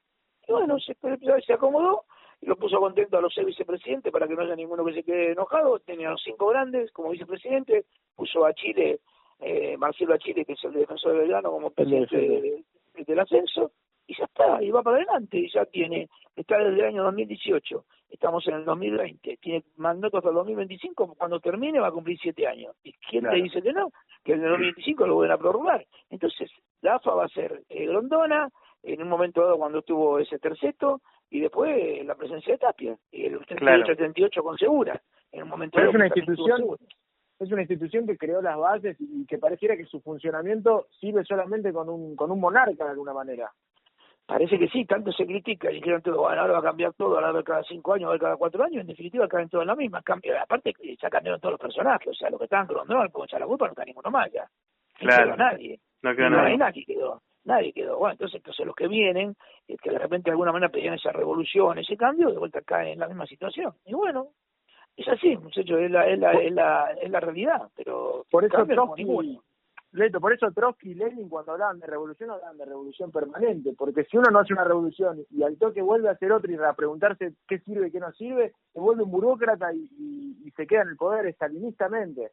Y 0.46 0.52
bueno, 0.52 0.78
se, 0.78 0.96
se 1.46 1.52
acomodó 1.52 2.04
y 2.40 2.46
lo 2.46 2.56
puso 2.56 2.78
contento 2.78 3.18
a 3.18 3.20
los 3.20 3.34
seis 3.34 3.46
vicepresidentes 3.46 4.12
para 4.12 4.26
que 4.26 4.34
no 4.34 4.42
haya 4.42 4.56
ninguno 4.56 4.84
que 4.84 4.94
se 4.94 5.02
quede 5.02 5.32
enojado. 5.32 5.78
Tenía 5.80 6.08
a 6.08 6.12
los 6.12 6.22
cinco 6.22 6.48
grandes 6.48 6.90
como 6.92 7.10
vicepresidente, 7.10 7.84
puso 8.16 8.44
a 8.46 8.54
Chile, 8.54 9.00
eh, 9.40 9.76
Marcelo 9.76 10.14
a 10.14 10.18
Chile, 10.18 10.44
que 10.44 10.52
es 10.52 10.64
el 10.64 10.72
defensor 10.72 11.12
de 11.12 11.18
Belgrano, 11.18 11.50
como 11.50 11.70
presidente 11.70 12.64
del 12.94 13.18
ascenso 13.18 13.72
y 14.10 14.14
ya 14.16 14.24
está, 14.24 14.60
y 14.60 14.72
va 14.72 14.82
para 14.82 14.96
adelante, 14.96 15.38
y 15.38 15.48
ya 15.48 15.64
tiene, 15.66 16.08
está 16.34 16.58
desde 16.58 16.80
el 16.80 16.86
año 16.86 17.04
2018, 17.04 17.84
estamos 18.10 18.44
en 18.48 18.54
el 18.54 18.64
2020, 18.64 19.36
tiene 19.36 19.62
mandato 19.76 20.16
hasta 20.16 20.30
el 20.30 20.34
2025, 20.34 21.14
cuando 21.14 21.38
termine 21.38 21.78
va 21.78 21.86
a 21.86 21.92
cumplir 21.92 22.18
siete 22.20 22.44
años. 22.48 22.74
¿Y 22.82 22.92
quién 22.94 23.22
te 23.22 23.36
dice 23.36 23.62
que 23.62 23.72
no? 23.72 23.92
Que 24.24 24.32
en 24.32 24.42
el 24.42 24.50
2025 24.50 25.06
lo 25.06 25.18
van 25.18 25.30
a 25.30 25.38
prorrogar. 25.38 25.86
Entonces, 26.10 26.50
la 26.82 26.96
AFA 26.96 27.14
va 27.14 27.26
a 27.26 27.28
ser 27.28 27.62
eh, 27.68 27.86
Grondona, 27.86 28.50
en 28.82 29.00
un 29.00 29.08
momento 29.08 29.42
dado 29.42 29.58
cuando 29.58 29.82
tuvo 29.82 30.18
ese 30.18 30.40
terceto, 30.40 31.02
y 31.30 31.38
después 31.38 32.04
la 32.04 32.16
presencia 32.16 32.54
de 32.54 32.58
Tapia, 32.58 32.98
y 33.12 33.26
el 33.26 33.38
38-38 33.38 34.42
con 34.42 34.58
Segura, 34.58 35.00
en 35.30 35.44
un 35.44 35.48
momento 35.48 35.76
Pero 35.76 35.90
es 35.90 35.94
una 35.94 36.06
institución 36.06 36.76
es 37.38 37.50
una 37.50 37.62
institución 37.62 38.06
que 38.06 38.18
creó 38.18 38.42
las 38.42 38.58
bases 38.58 38.96
y 39.00 39.24
que 39.24 39.38
pareciera 39.38 39.74
que 39.74 39.86
su 39.86 40.00
funcionamiento 40.02 40.88
sirve 41.00 41.24
solamente 41.24 41.72
con 41.72 41.88
un, 41.88 42.14
con 42.14 42.30
un 42.30 42.38
monarca 42.38 42.84
de 42.84 42.90
alguna 42.90 43.14
manera. 43.14 43.50
Parece 44.30 44.60
que 44.60 44.68
sí, 44.68 44.84
tanto 44.84 45.10
se 45.10 45.26
critica, 45.26 45.72
y 45.72 45.74
dijeron 45.74 46.02
todo, 46.02 46.20
bueno, 46.20 46.40
ahora 46.40 46.52
va 46.52 46.58
a 46.60 46.62
cambiar 46.62 46.92
todo, 46.92 47.16
ahora 47.16 47.22
va 47.22 47.26
a 47.26 47.30
haber 47.30 47.44
cada 47.44 47.64
cinco 47.64 47.94
años, 47.94 48.04
va 48.04 48.10
a 48.10 48.12
haber 48.12 48.20
cada 48.20 48.36
cuatro 48.36 48.62
años, 48.62 48.82
en 48.82 48.86
definitiva 48.86 49.26
caen 49.26 49.48
todos 49.48 49.62
en 49.62 49.66
la 49.66 49.74
misma. 49.74 50.02
Cambia, 50.02 50.40
aparte 50.40 50.72
ya 51.02 51.10
cambiaron 51.10 51.40
todos 51.40 51.54
los 51.54 51.60
personajes, 51.60 52.06
o 52.06 52.14
sea, 52.14 52.30
los 52.30 52.38
que 52.38 52.44
estaban 52.44 52.68
con 52.68 53.24
echar 53.24 53.40
la 53.40 53.46
culpa, 53.46 53.64
no 53.64 53.72
está 53.72 53.84
ninguno 53.84 54.08
más 54.08 54.30
ya. 54.32 54.46
Claro. 55.00 55.30
No 55.30 55.34
quedó 55.34 55.36
nadie. 55.36 55.80
No 56.02 56.14
quedó 56.14 56.30
nadie. 56.30 56.56
nadie 56.58 56.84
quedó. 56.84 57.22
Nadie 57.42 57.72
quedó. 57.72 57.98
Bueno, 57.98 58.12
entonces, 58.12 58.36
entonces 58.36 58.64
los 58.64 58.76
que 58.76 58.86
vienen, 58.86 59.34
que 59.66 59.90
de 59.90 59.98
repente 59.98 60.30
de 60.30 60.34
alguna 60.34 60.52
manera 60.52 60.70
pedían 60.70 60.94
esa 60.94 61.10
revolución, 61.10 61.78
ese 61.78 61.96
cambio, 61.96 62.30
de 62.30 62.38
vuelta 62.38 62.60
caen 62.60 62.92
en 62.92 62.98
la 63.00 63.08
misma 63.08 63.26
situación. 63.26 63.72
Y 63.84 63.94
bueno, 63.94 64.28
es 64.96 65.08
así, 65.08 65.36
muchachos, 65.38 65.80
es 65.80 65.90
la, 65.90 66.06
es 66.06 66.20
la, 66.20 66.32
es 66.34 66.52
la, 66.52 66.92
es 67.02 67.10
la 67.10 67.18
realidad, 67.18 67.62
pero 67.74 68.24
por 68.30 68.44
eso 68.44 68.64
ninguno. 68.96 69.42
Leto, 69.92 70.20
por 70.20 70.32
eso 70.32 70.50
Trotsky 70.52 70.92
y 70.92 70.94
Lenin 70.94 71.28
cuando 71.28 71.52
hablaban 71.52 71.80
de 71.80 71.86
revolución 71.86 72.30
hablaban 72.30 72.56
de 72.56 72.64
revolución 72.64 73.10
permanente, 73.10 73.72
porque 73.76 74.04
si 74.04 74.16
uno 74.16 74.30
no 74.30 74.38
hace 74.38 74.52
una 74.52 74.62
revolución 74.62 75.24
y 75.30 75.42
al 75.42 75.58
toque 75.58 75.82
vuelve 75.82 76.08
a 76.08 76.12
hacer 76.12 76.30
otra 76.30 76.52
y 76.52 76.56
a 76.56 76.72
preguntarse 76.74 77.32
qué 77.48 77.58
sirve 77.60 77.88
y 77.88 77.90
qué 77.90 77.98
no 77.98 78.12
sirve, 78.12 78.52
se 78.72 78.78
vuelve 78.78 79.02
un 79.02 79.10
burócrata 79.10 79.72
y, 79.72 80.52
se 80.56 80.66
queda 80.66 80.82
en 80.82 80.88
el 80.88 80.96
poder 80.96 81.26
estalinistamente. 81.26 82.32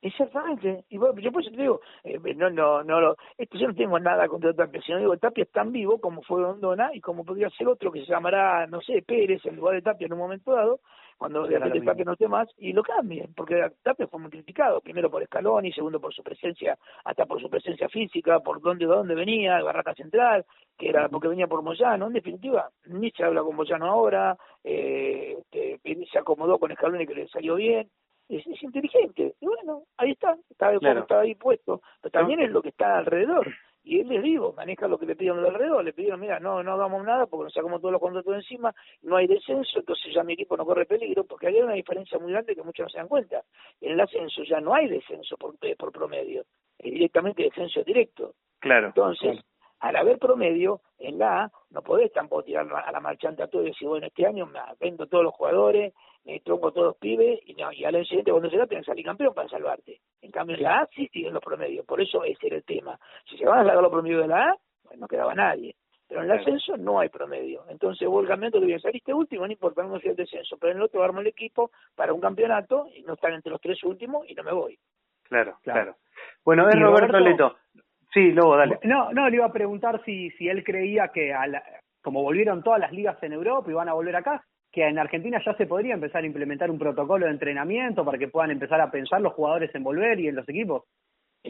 Exactamente. 0.00 0.84
Y 0.88 0.98
bueno, 0.98 1.20
yo 1.20 1.32
por 1.32 1.42
eso 1.42 1.50
te 1.50 1.60
digo, 1.60 1.80
eh, 2.04 2.18
no, 2.36 2.48
no, 2.48 2.82
no, 2.82 3.16
esto 3.36 3.58
yo 3.58 3.68
no 3.68 3.74
tengo 3.74 3.98
nada 3.98 4.28
contra 4.28 4.54
Tapia, 4.54 4.80
sino 4.82 4.98
digo, 4.98 5.16
Tapia 5.16 5.44
es 5.44 5.50
tan 5.50 5.72
vivo 5.72 6.00
como 6.00 6.22
fue 6.22 6.44
Ondona 6.44 6.90
y 6.94 7.00
como 7.00 7.24
podría 7.24 7.50
ser 7.50 7.68
otro 7.68 7.90
que 7.90 8.00
se 8.00 8.12
llamará, 8.12 8.66
no 8.66 8.80
sé, 8.80 9.02
Pérez 9.02 9.44
en 9.44 9.56
lugar 9.56 9.74
de 9.74 9.82
Tapia 9.82 10.06
en 10.06 10.12
un 10.12 10.20
momento 10.20 10.52
dado, 10.52 10.80
cuando 11.16 11.46
de 11.46 11.58
repente 11.58 12.04
no 12.04 12.12
esté 12.12 12.28
más, 12.28 12.48
y 12.58 12.72
lo 12.72 12.82
cambien, 12.82 13.32
porque 13.34 13.70
Tapia 13.82 14.06
fue 14.06 14.20
muy 14.20 14.30
criticado, 14.30 14.80
primero 14.80 15.10
por 15.10 15.24
Scaloni, 15.24 15.72
segundo 15.72 16.00
por 16.00 16.12
su 16.12 16.22
presencia, 16.22 16.76
hasta 17.04 17.24
por 17.24 17.40
su 17.40 17.48
presencia 17.48 17.88
física, 17.88 18.40
por 18.40 18.60
dónde, 18.60 18.84
dónde 18.84 19.14
venía, 19.14 19.62
Barraca 19.62 19.94
Central, 19.94 20.44
que 20.76 20.88
era 20.88 21.08
porque 21.08 21.28
venía 21.28 21.46
por 21.46 21.62
Moyano, 21.62 22.06
en 22.06 22.12
definitiva, 22.12 22.70
ni 22.86 23.10
se 23.12 23.24
habla 23.24 23.42
con 23.42 23.56
Moyano 23.56 23.86
ahora, 23.86 24.36
eh, 24.62 25.38
se 25.52 26.18
acomodó 26.18 26.58
con 26.58 26.72
Scaloni 26.74 27.06
que 27.06 27.14
le 27.14 27.28
salió 27.28 27.54
bien, 27.54 27.88
es, 28.28 28.44
inteligente, 28.62 29.34
y 29.40 29.46
bueno, 29.46 29.84
ahí 29.96 30.10
está, 30.10 30.36
está, 30.50 30.72
está 30.72 31.20
ahí 31.20 31.34
puesto, 31.34 31.80
pero 32.02 32.10
también 32.10 32.40
es 32.40 32.50
lo 32.50 32.60
que 32.60 32.70
está 32.70 32.98
alrededor, 32.98 33.46
y 33.86 34.00
él 34.00 34.08
les 34.08 34.20
digo, 34.20 34.52
maneja 34.56 34.88
lo 34.88 34.98
que 34.98 35.06
le 35.06 35.14
pidieron 35.14 35.40
de 35.40 35.48
alrededor, 35.48 35.84
le 35.84 35.92
pidieron, 35.92 36.18
mira, 36.18 36.40
no, 36.40 36.60
no 36.60 36.72
hagamos 36.72 37.04
nada 37.04 37.26
porque 37.26 37.44
nos 37.44 37.52
sacamos 37.52 37.80
todos 37.80 37.92
los 37.92 38.00
contratos 38.00 38.32
de 38.32 38.40
encima, 38.40 38.74
no 39.02 39.16
hay 39.16 39.28
descenso, 39.28 39.78
entonces 39.78 40.12
ya 40.12 40.24
mi 40.24 40.32
equipo 40.32 40.56
no 40.56 40.66
corre 40.66 40.86
peligro, 40.86 41.22
porque 41.22 41.46
hay 41.46 41.60
una 41.60 41.74
diferencia 41.74 42.18
muy 42.18 42.32
grande 42.32 42.56
que 42.56 42.64
muchos 42.64 42.82
no 42.82 42.90
se 42.90 42.98
dan 42.98 43.06
cuenta. 43.06 43.44
En 43.80 43.92
el 43.92 44.00
ascenso 44.00 44.42
ya 44.42 44.60
no 44.60 44.74
hay 44.74 44.88
descenso 44.88 45.36
por, 45.36 45.54
eh, 45.62 45.76
por 45.76 45.92
promedio, 45.92 46.42
es 46.78 46.92
directamente 46.92 47.44
descenso 47.44 47.84
directo. 47.84 48.34
Claro. 48.58 48.88
Entonces, 48.88 49.38
al 49.78 49.94
haber 49.94 50.18
promedio, 50.18 50.80
en 50.98 51.18
la 51.18 51.44
A, 51.44 51.52
no 51.70 51.82
podés 51.82 52.12
tampoco 52.12 52.42
tirar 52.42 52.66
a 52.72 52.90
la 52.90 53.00
marchanta 53.00 53.44
a 53.44 53.48
todo 53.48 53.62
y 53.62 53.66
decir, 53.66 53.86
bueno, 53.86 54.08
este 54.08 54.26
año 54.26 54.46
me 54.46 54.58
vendo 54.80 55.06
todos 55.06 55.22
los 55.22 55.34
jugadores, 55.34 55.94
me 56.26 56.40
tronco 56.40 56.72
todos 56.72 56.88
los 56.88 56.96
pibes, 56.96 57.40
y, 57.46 57.54
no, 57.54 57.72
y 57.72 57.84
al 57.84 57.94
año 57.94 58.04
siguiente 58.04 58.32
cuando 58.32 58.50
se 58.50 58.56
da 58.56 58.66
tienes 58.66 58.84
que 58.84 58.90
salir 58.90 59.04
campeón 59.04 59.32
para 59.32 59.48
salvarte. 59.48 60.00
En 60.20 60.32
cambio, 60.32 60.56
en 60.56 60.62
la 60.64 60.80
A 60.80 60.86
sí 60.94 61.08
siguen 61.12 61.32
los 61.32 61.42
promedios, 61.42 61.86
por 61.86 62.00
eso 62.00 62.24
ese 62.24 62.48
era 62.48 62.56
el 62.56 62.64
tema. 62.64 62.98
Si 63.30 63.38
se 63.38 63.46
van 63.46 63.60
a 63.60 63.64
sacar 63.64 63.82
los 63.82 63.92
promedios 63.92 64.22
de 64.22 64.28
la 64.28 64.50
A, 64.50 64.56
pues 64.82 64.98
no 64.98 65.06
quedaba 65.06 65.34
nadie. 65.34 65.76
Pero 66.08 66.22
en 66.22 66.30
el 66.30 66.38
ascenso 66.38 66.76
no 66.76 67.00
hay 67.00 67.08
promedio. 67.08 67.64
Entonces 67.68 68.06
vos 68.08 68.22
el 68.22 68.28
campeonato 68.28 68.58
le 68.58 68.66
voy 68.66 68.74
a 68.74 68.78
saliste 68.78 69.12
último, 69.12 69.46
no 69.46 69.52
importa, 69.52 69.82
no 69.82 69.98
soy 70.00 70.10
el 70.10 70.16
descenso, 70.16 70.56
pero 70.58 70.72
en 70.72 70.78
el 70.78 70.84
otro 70.84 71.02
armo 71.02 71.20
el 71.20 71.26
equipo 71.28 71.70
para 71.94 72.12
un 72.12 72.20
campeonato 72.20 72.88
y 72.94 73.02
no 73.02 73.14
están 73.14 73.32
entre 73.32 73.50
los 73.50 73.60
tres 73.60 73.82
últimos 73.84 74.28
y 74.28 74.34
no 74.34 74.44
me 74.44 74.52
voy. 74.52 74.78
Claro, 75.24 75.58
claro. 75.62 75.96
Bueno, 76.44 76.68
es 76.68 76.80
Roberto 76.80 77.18
Leto. 77.18 77.56
Sí, 78.12 78.30
luego 78.32 78.56
dale. 78.56 78.78
No, 78.84 79.12
no, 79.12 79.28
le 79.28 79.36
iba 79.36 79.46
a 79.46 79.52
preguntar 79.52 80.02
si, 80.04 80.30
si 80.32 80.48
él 80.48 80.62
creía 80.62 81.08
que, 81.08 81.34
como 82.02 82.22
volvieron 82.22 82.62
todas 82.62 82.80
las 82.80 82.92
ligas 82.92 83.20
en 83.22 83.32
Europa 83.32 83.70
y 83.70 83.74
van 83.74 83.88
a 83.88 83.94
volver 83.94 84.14
acá, 84.14 84.44
que 84.76 84.86
en 84.86 84.98
Argentina 84.98 85.40
ya 85.42 85.54
se 85.54 85.64
podría 85.64 85.94
empezar 85.94 86.22
a 86.22 86.26
implementar 86.26 86.70
un 86.70 86.78
protocolo 86.78 87.24
de 87.24 87.32
entrenamiento 87.32 88.04
para 88.04 88.18
que 88.18 88.28
puedan 88.28 88.50
empezar 88.50 88.78
a 88.78 88.90
pensar 88.90 89.22
los 89.22 89.32
jugadores 89.32 89.74
en 89.74 89.82
volver 89.82 90.20
y 90.20 90.28
en 90.28 90.36
los 90.36 90.46
equipos. 90.46 90.82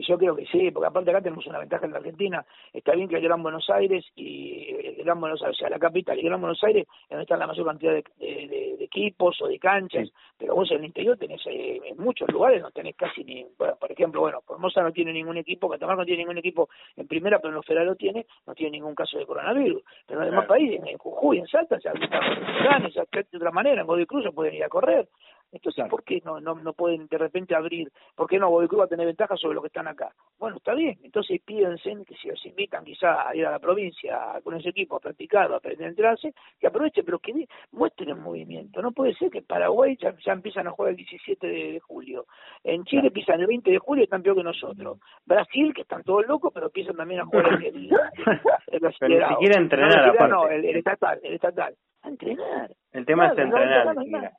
Yo 0.02 0.19
creo 0.19 0.37
que 0.37 0.46
sí, 0.46 0.70
porque 0.70 0.88
aparte 0.88 1.10
acá 1.10 1.20
tenemos 1.20 1.46
una 1.46 1.58
ventaja 1.58 1.87
en 1.87 1.93
la 1.93 1.98
Argentina. 1.98 2.44
Está 2.72 2.94
bien 2.94 3.08
que 3.08 3.16
el 3.16 3.22
Gran 3.22 3.43
Buenos 3.43 3.69
Aires 3.70 4.04
y 4.16 4.69
el 4.70 5.04
Gran 5.04 5.20
Buenos 5.20 5.43
Aires, 5.43 5.56
o 5.56 5.58
sea, 5.58 5.70
la 5.70 5.78
capital 5.78 6.19
el 6.19 6.25
Gran 6.25 6.40
Buenos 6.40 6.62
Aires, 6.64 6.87
es 6.87 7.10
donde 7.10 7.23
están 7.23 7.38
la 7.38 7.47
mayor 7.47 7.66
cantidad 7.66 7.92
de, 7.92 8.04
de, 8.18 8.85
equipos 8.85 9.40
o 9.42 9.49
de 9.49 9.59
canchas, 9.59 10.09
pero 10.38 10.54
vos 10.54 10.70
en 10.70 10.78
el 10.78 10.85
interior 10.87 11.18
tenés 11.18 11.44
eh, 11.47 11.80
en 11.85 11.99
muchos 11.99 12.30
lugares 12.30 12.62
no 12.62 12.70
tenés 12.70 12.94
casi 12.94 13.25
ni, 13.25 13.44
bueno, 13.59 13.75
por 13.76 13.90
ejemplo, 13.90 14.20
bueno, 14.20 14.40
Formosa 14.42 14.82
no 14.82 14.92
tiene 14.92 15.12
ningún 15.12 15.37
equipo, 15.37 15.68
Catamarca 15.68 16.02
no 16.02 16.06
tiene 16.06 16.23
ningún 16.23 16.38
equipo 16.38 16.68
en 16.97 17.09
primera, 17.09 17.38
pero 17.38 17.50
en 17.50 17.56
los 17.56 17.66
federales 17.66 17.90
lo 17.90 17.97
tiene, 17.97 18.26
no 18.47 18.54
tiene 18.54 18.73
ningún 18.73 18.94
caso 18.94 19.18
de 19.18 19.26
coronavirus. 19.26 19.82
Pero 20.06 20.20
en 20.20 20.26
los 20.26 20.32
demás 20.32 20.47
países, 20.47 20.80
en 20.87 20.99
Jujuy, 20.99 21.38
en 21.38 21.47
Salta, 21.47 21.78
se 21.80 21.90
de 21.90 23.37
otra 23.37 23.50
manera, 23.50 23.80
en 23.80 23.87
Godoy 23.87 24.06
Cruz 24.06 24.25
se 24.25 24.32
pueden 24.32 24.54
ir 24.54 24.64
a 24.64 24.68
correr. 24.68 25.09
Entonces, 25.52 25.84
¿por 25.88 26.02
qué 26.04 26.20
no, 26.24 26.40
no, 26.40 26.54
no 26.54 26.72
pueden 26.72 27.06
de 27.06 27.18
repente 27.18 27.54
abrir? 27.54 27.90
¿Por 28.14 28.28
qué 28.28 28.38
no 28.38 28.48
Godoy 28.48 28.68
Cruz 28.68 28.80
va 28.80 28.84
a 28.84 28.88
tener 28.88 29.06
ventaja 29.06 29.36
sobre 29.36 29.54
los 29.54 29.62
que 29.62 29.68
están 29.68 29.88
acá? 29.88 30.12
Bueno, 30.38 30.56
está 30.56 30.74
bien. 30.74 30.98
Entonces, 31.02 31.40
pídense 31.44 31.96
que 32.06 32.14
si 32.16 32.30
os 32.30 32.44
invitan 32.44 32.84
quizá 32.84 33.28
a 33.28 33.34
ir 33.34 33.46
a 33.46 33.52
la 33.52 33.58
provincia 33.58 34.40
con 34.42 34.54
ese 34.54 34.70
equipo 34.70 34.96
a 34.96 35.00
practicar, 35.00 35.50
a 35.52 35.56
aprender 35.56 35.86
a 35.86 35.90
entrarse, 35.90 36.34
que 36.58 36.66
aprovechen, 36.66 37.04
pero 37.04 37.18
que 37.18 37.46
muestren 37.72 38.10
el 38.10 38.16
movimiento. 38.16 38.82
No 38.82 38.92
puede 38.92 39.14
ser 39.14 39.30
que 39.30 39.42
Paraguay 39.42 39.96
ya, 39.96 40.14
empiezan 40.32 40.66
a 40.66 40.72
jugar 40.72 40.90
el 40.90 40.96
17 40.96 41.46
de, 41.46 41.80
julio. 41.80 42.26
En 42.64 42.84
Chile 42.84 43.08
empiezan 43.08 43.40
el 43.40 43.46
20 43.46 43.70
de 43.70 43.78
julio 43.78 44.02
y 44.02 44.04
están 44.04 44.22
peor 44.22 44.36
que 44.36 44.42
nosotros. 44.42 44.98
Brasil, 45.24 45.72
que 45.74 45.82
están 45.82 46.02
todos 46.02 46.26
locos, 46.26 46.52
pero 46.52 46.66
empiezan 46.66 46.96
también 46.96 47.20
a 47.20 47.26
jugar 47.26 47.46
el, 47.46 47.64
el, 47.64 47.76
el, 47.76 48.82
ni 48.82 49.28
siquiera 49.28 49.60
entrenar, 49.60 50.10
aparte. 50.10 50.28
No, 50.28 50.48
el, 50.48 50.64
estatal, 50.76 51.20
el 51.22 51.34
estatal. 51.34 51.74
A 52.02 52.08
entrenar. 52.08 52.70
El 52.92 53.06
tema 53.06 53.26
es 53.26 53.38
entrenar. 53.38 54.32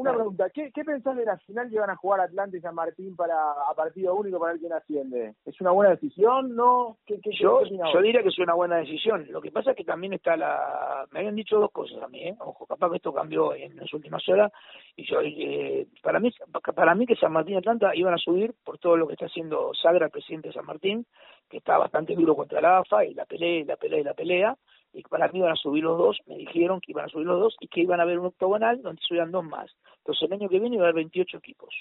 Una 0.00 0.14
pregunta, 0.14 0.48
¿Qué, 0.48 0.70
¿qué 0.72 0.82
pensás 0.82 1.14
de 1.14 1.26
la 1.26 1.36
final 1.36 1.68
que 1.68 1.78
van 1.78 1.90
a 1.90 1.96
jugar 1.96 2.20
Atlante 2.20 2.56
y 2.56 2.60
San 2.62 2.74
Martín 2.74 3.14
para 3.16 3.34
a 3.52 3.74
partido 3.74 4.14
único 4.14 4.40
para 4.40 4.54
el 4.54 4.58
quien 4.58 4.72
asciende? 4.72 5.34
¿Es 5.44 5.60
una 5.60 5.72
buena 5.72 5.90
decisión? 5.90 6.56
¿No? 6.56 6.96
¿Qué, 7.04 7.20
qué, 7.20 7.30
yo, 7.38 7.60
yo 7.64 8.00
diría 8.00 8.22
que 8.22 8.30
es 8.30 8.38
una 8.38 8.54
buena 8.54 8.76
decisión. 8.76 9.26
Lo 9.28 9.42
que 9.42 9.52
pasa 9.52 9.72
es 9.72 9.76
que 9.76 9.84
también 9.84 10.14
está 10.14 10.38
la... 10.38 11.06
Me 11.10 11.18
habían 11.18 11.36
dicho 11.36 11.58
dos 11.58 11.70
cosas 11.70 12.02
a 12.02 12.08
mí, 12.08 12.22
¿eh? 12.22 12.34
Ojo, 12.40 12.64
capaz 12.64 12.88
que 12.88 12.96
esto 12.96 13.12
cambió 13.12 13.54
en 13.54 13.76
las 13.76 13.92
últimas 13.92 14.26
horas. 14.26 14.50
Y 14.96 15.04
yo, 15.04 15.20
eh, 15.20 15.86
para 16.02 16.18
mí 16.18 16.30
para 16.74 16.94
mí 16.94 17.04
que 17.04 17.16
San 17.16 17.32
Martín 17.32 17.56
y 17.56 17.58
Atlanta 17.58 17.94
iban 17.94 18.14
a 18.14 18.18
subir 18.18 18.54
por 18.64 18.78
todo 18.78 18.96
lo 18.96 19.06
que 19.06 19.12
está 19.12 19.26
haciendo 19.26 19.72
Sagra, 19.74 20.06
el 20.06 20.12
presidente 20.12 20.48
de 20.48 20.54
San 20.54 20.64
Martín, 20.64 21.04
que 21.50 21.58
está 21.58 21.76
bastante 21.76 22.14
duro 22.14 22.34
contra 22.34 22.62
la 22.62 22.78
AFA 22.78 23.04
y 23.04 23.12
la 23.12 23.26
pelea 23.26 23.60
y 23.60 23.64
la 23.64 23.76
pelea 23.76 24.00
y 24.00 24.04
la 24.04 24.14
pelea 24.14 24.56
y 24.92 25.02
para 25.02 25.28
mí 25.28 25.38
iban 25.38 25.52
a 25.52 25.56
subir 25.56 25.84
los 25.84 25.98
dos, 25.98 26.18
me 26.26 26.36
dijeron 26.36 26.80
que 26.80 26.92
iban 26.92 27.06
a 27.06 27.08
subir 27.08 27.26
los 27.26 27.40
dos 27.40 27.56
y 27.60 27.68
que 27.68 27.80
iban 27.80 28.00
a 28.00 28.04
haber 28.04 28.18
un 28.18 28.26
octogonal 28.26 28.82
donde 28.82 29.00
subían 29.02 29.30
dos 29.30 29.44
más. 29.44 29.70
Entonces 29.98 30.22
el 30.22 30.32
año 30.32 30.48
que 30.48 30.58
viene 30.58 30.76
iba 30.76 30.84
a 30.84 30.88
haber 30.88 30.96
28 30.96 31.38
equipos. 31.38 31.74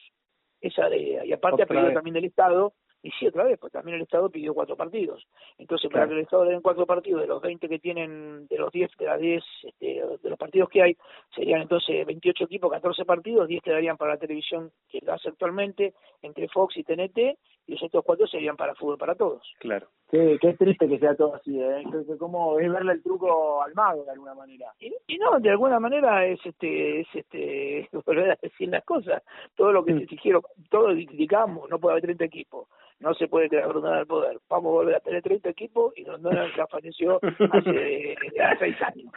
Esa 0.62 0.89
de, 0.89 1.25
y 1.25 1.32
aparte 1.32 1.63
ha 1.63 1.66
pedido 1.66 1.92
también 1.94 2.16
del 2.16 2.25
Estado 2.25 2.74
y 3.01 3.12
sí, 3.12 3.28
otra 3.28 3.46
vez, 3.46 3.58
pues 3.58 3.72
también 3.72 3.96
el 3.96 4.01
Estado 4.01 4.30
pidió 4.30 4.54
cuatro 4.54 4.75
partidos. 4.75 5.25
Entonces, 5.58 5.89
para 5.89 6.06
que 6.06 6.16
el 6.16 6.20
Estado 6.20 6.44
le 6.44 6.51
den 6.51 6.62
cuatro 6.62 6.86
partidos 6.86 7.22
de 7.22 7.28
los 7.28 7.42
20 7.42 7.70
que 7.70 7.80
tienen, 7.80 8.46
de 8.48 8.58
los 8.58 8.72
10, 8.72 8.92
de 8.98 9.06
las 9.06 9.20
10, 9.20 9.44
este, 9.63 10.01
de 10.22 10.30
los 10.30 10.38
partidos 10.38 10.70
que 10.70 10.82
hay, 10.82 10.98
serían 11.34 11.62
entonces 11.62 12.06
28 12.06 12.44
equipos, 12.44 12.70
14 12.72 13.06
partidos, 13.06 13.48
10 13.48 13.63
quedarían 13.63 13.96
para 13.96 14.13
la 14.13 14.20
televisión 14.20 14.72
que 14.89 15.00
hace 15.08 15.30
actualmente, 15.30 15.94
entre 16.22 16.50
Fox 16.50 16.75
y 16.75 16.84
TNT, 16.84 17.38
y 17.70 17.74
los 17.74 17.84
otros 17.84 18.04
cuatro 18.04 18.26
serían 18.26 18.58
para 18.58 18.74
fútbol 18.74 18.98
para 18.98 19.14
todos. 19.14 19.42
Claro. 19.60 19.88
Qué, 20.10 20.40
qué 20.42 20.54
triste 20.56 20.88
que 20.88 20.98
sea 20.98 21.16
todo 21.16 21.36
así, 21.36 21.62
¿eh? 21.62 21.84
Como 22.18 22.60
es 22.60 22.72
verle 22.72 22.94
el 22.94 23.04
truco 23.04 23.62
al 23.62 23.76
mago 23.76 24.04
de 24.06 24.12
alguna 24.12 24.34
manera. 24.34 24.74
Y, 24.80 25.18
no, 25.20 25.40
de 25.40 25.52
alguna 25.52 25.80
manera 25.80 26.26
es 26.26 26.40
este, 26.44 27.02
es 27.02 27.08
este, 27.14 27.88
volver 28.06 28.32
a 28.32 28.40
decir 28.42 28.70
las 28.70 28.84
cosas. 28.84 29.22
Todo 29.56 29.72
lo 29.72 29.86
que 29.86 29.94
mm. 29.94 30.00
se 30.00 30.06
dijeron, 30.06 30.42
todo 30.70 30.90
lo 30.90 30.96
criticamos, 30.96 31.70
no 31.70 31.80
puede 31.80 31.94
haber 31.94 32.04
30 32.06 32.26
equipos 32.26 32.68
no 33.02 33.14
se 33.14 33.30
puede 33.30 33.48
quedar 33.48 33.70
Grondona 33.70 34.00
al 34.00 34.08
poder. 34.08 34.40
Vamos 34.50 34.72
a 34.72 34.74
volver 34.74 34.96
a 34.96 35.00
tener 35.00 35.24
30 35.24 35.50
equipos 35.52 35.94
y 35.96 36.04
Grondona 36.04 36.46
ya 36.58 36.68
falleció 36.68 37.18
hace, 37.24 38.16
seis 38.60 38.76
años. 38.82 39.10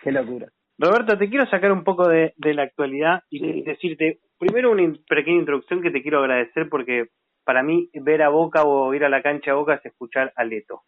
Qué 0.00 0.12
locura. 0.12 0.46
Roberto, 0.78 1.18
te 1.18 1.28
quiero 1.28 1.44
sacar 1.46 1.72
un 1.72 1.84
poco 1.84 2.08
de, 2.08 2.34
de 2.36 2.54
la 2.54 2.62
actualidad 2.62 3.22
y 3.30 3.62
decirte, 3.62 4.20
primero 4.38 4.72
una 4.72 4.92
pequeña 5.08 5.38
introducción 5.38 5.82
que 5.82 5.90
te 5.90 6.02
quiero 6.02 6.18
agradecer 6.20 6.68
porque 6.68 7.08
para 7.44 7.62
mí 7.62 7.90
ver 7.94 8.22
a 8.22 8.28
Boca 8.28 8.64
o 8.64 8.92
ir 8.94 9.04
a 9.04 9.08
la 9.08 9.22
cancha 9.22 9.52
a 9.52 9.54
Boca 9.54 9.74
es 9.74 9.86
escuchar 9.86 10.32
a 10.36 10.44
Leto, 10.44 10.82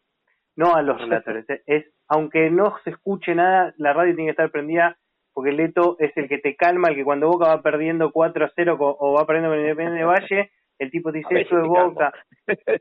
no 0.56 0.75
a 0.75 0.82
los 0.82 1.00
relatores. 1.00 1.44
es 1.66 1.86
aunque 2.08 2.50
no 2.50 2.76
se 2.84 2.90
escuche 2.90 3.34
nada, 3.34 3.75
la 3.78 3.92
radio 3.92 4.14
tiene 4.14 4.28
que 4.28 4.32
estar 4.32 4.50
prendida 4.50 4.96
porque 5.34 5.52
Leto 5.52 5.96
es 5.98 6.16
el 6.16 6.28
que 6.28 6.38
te 6.38 6.56
calma, 6.56 6.88
el 6.88 6.94
que 6.94 7.04
cuando 7.04 7.28
Boca 7.28 7.48
va 7.48 7.62
perdiendo 7.62 8.10
4 8.10 8.46
a 8.46 8.52
0 8.54 8.76
o 8.78 9.12
va 9.14 9.26
perdiendo 9.26 9.50
con 9.50 9.60
Independiente 9.60 10.04
Valle, 10.04 10.50
el 10.78 10.90
tipo 10.90 11.12
dice, 11.12 11.40
esto 11.40 11.58
es 11.60 11.66
Boca. 11.66 12.12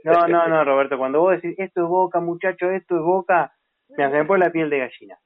No, 0.03 0.27
no, 0.27 0.47
no, 0.47 0.63
Roberto, 0.63 0.97
cuando 0.97 1.21
vos 1.21 1.33
decís, 1.33 1.55
esto 1.57 1.83
es 1.83 1.87
Boca, 1.89 2.19
muchacho, 2.19 2.69
esto 2.71 2.95
es 2.95 3.01
Boca, 3.01 3.51
me 3.89 4.03
hace 4.03 4.23
por 4.25 4.39
la 4.39 4.51
piel 4.51 4.69
de 4.69 4.79
gallina. 4.79 5.17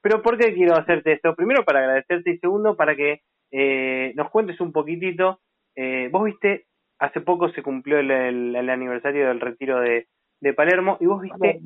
Pero 0.00 0.22
¿por 0.22 0.38
qué 0.38 0.54
quiero 0.54 0.74
hacerte 0.76 1.12
esto? 1.12 1.34
Primero 1.34 1.64
para 1.64 1.80
agradecerte 1.80 2.30
y 2.30 2.38
segundo 2.38 2.76
para 2.76 2.94
que 2.94 3.22
eh, 3.50 4.12
nos 4.14 4.30
cuentes 4.30 4.60
un 4.60 4.72
poquitito. 4.72 5.40
Eh, 5.76 6.08
vos 6.10 6.24
viste, 6.24 6.66
hace 6.98 7.20
poco 7.20 7.48
se 7.50 7.62
cumplió 7.62 7.98
el, 7.98 8.10
el, 8.10 8.70
aniversario 8.70 9.28
del 9.28 9.40
retiro 9.40 9.80
de, 9.80 10.08
de 10.40 10.54
Palermo 10.54 10.96
y 11.00 11.06
vos 11.06 11.20
viste 11.20 11.60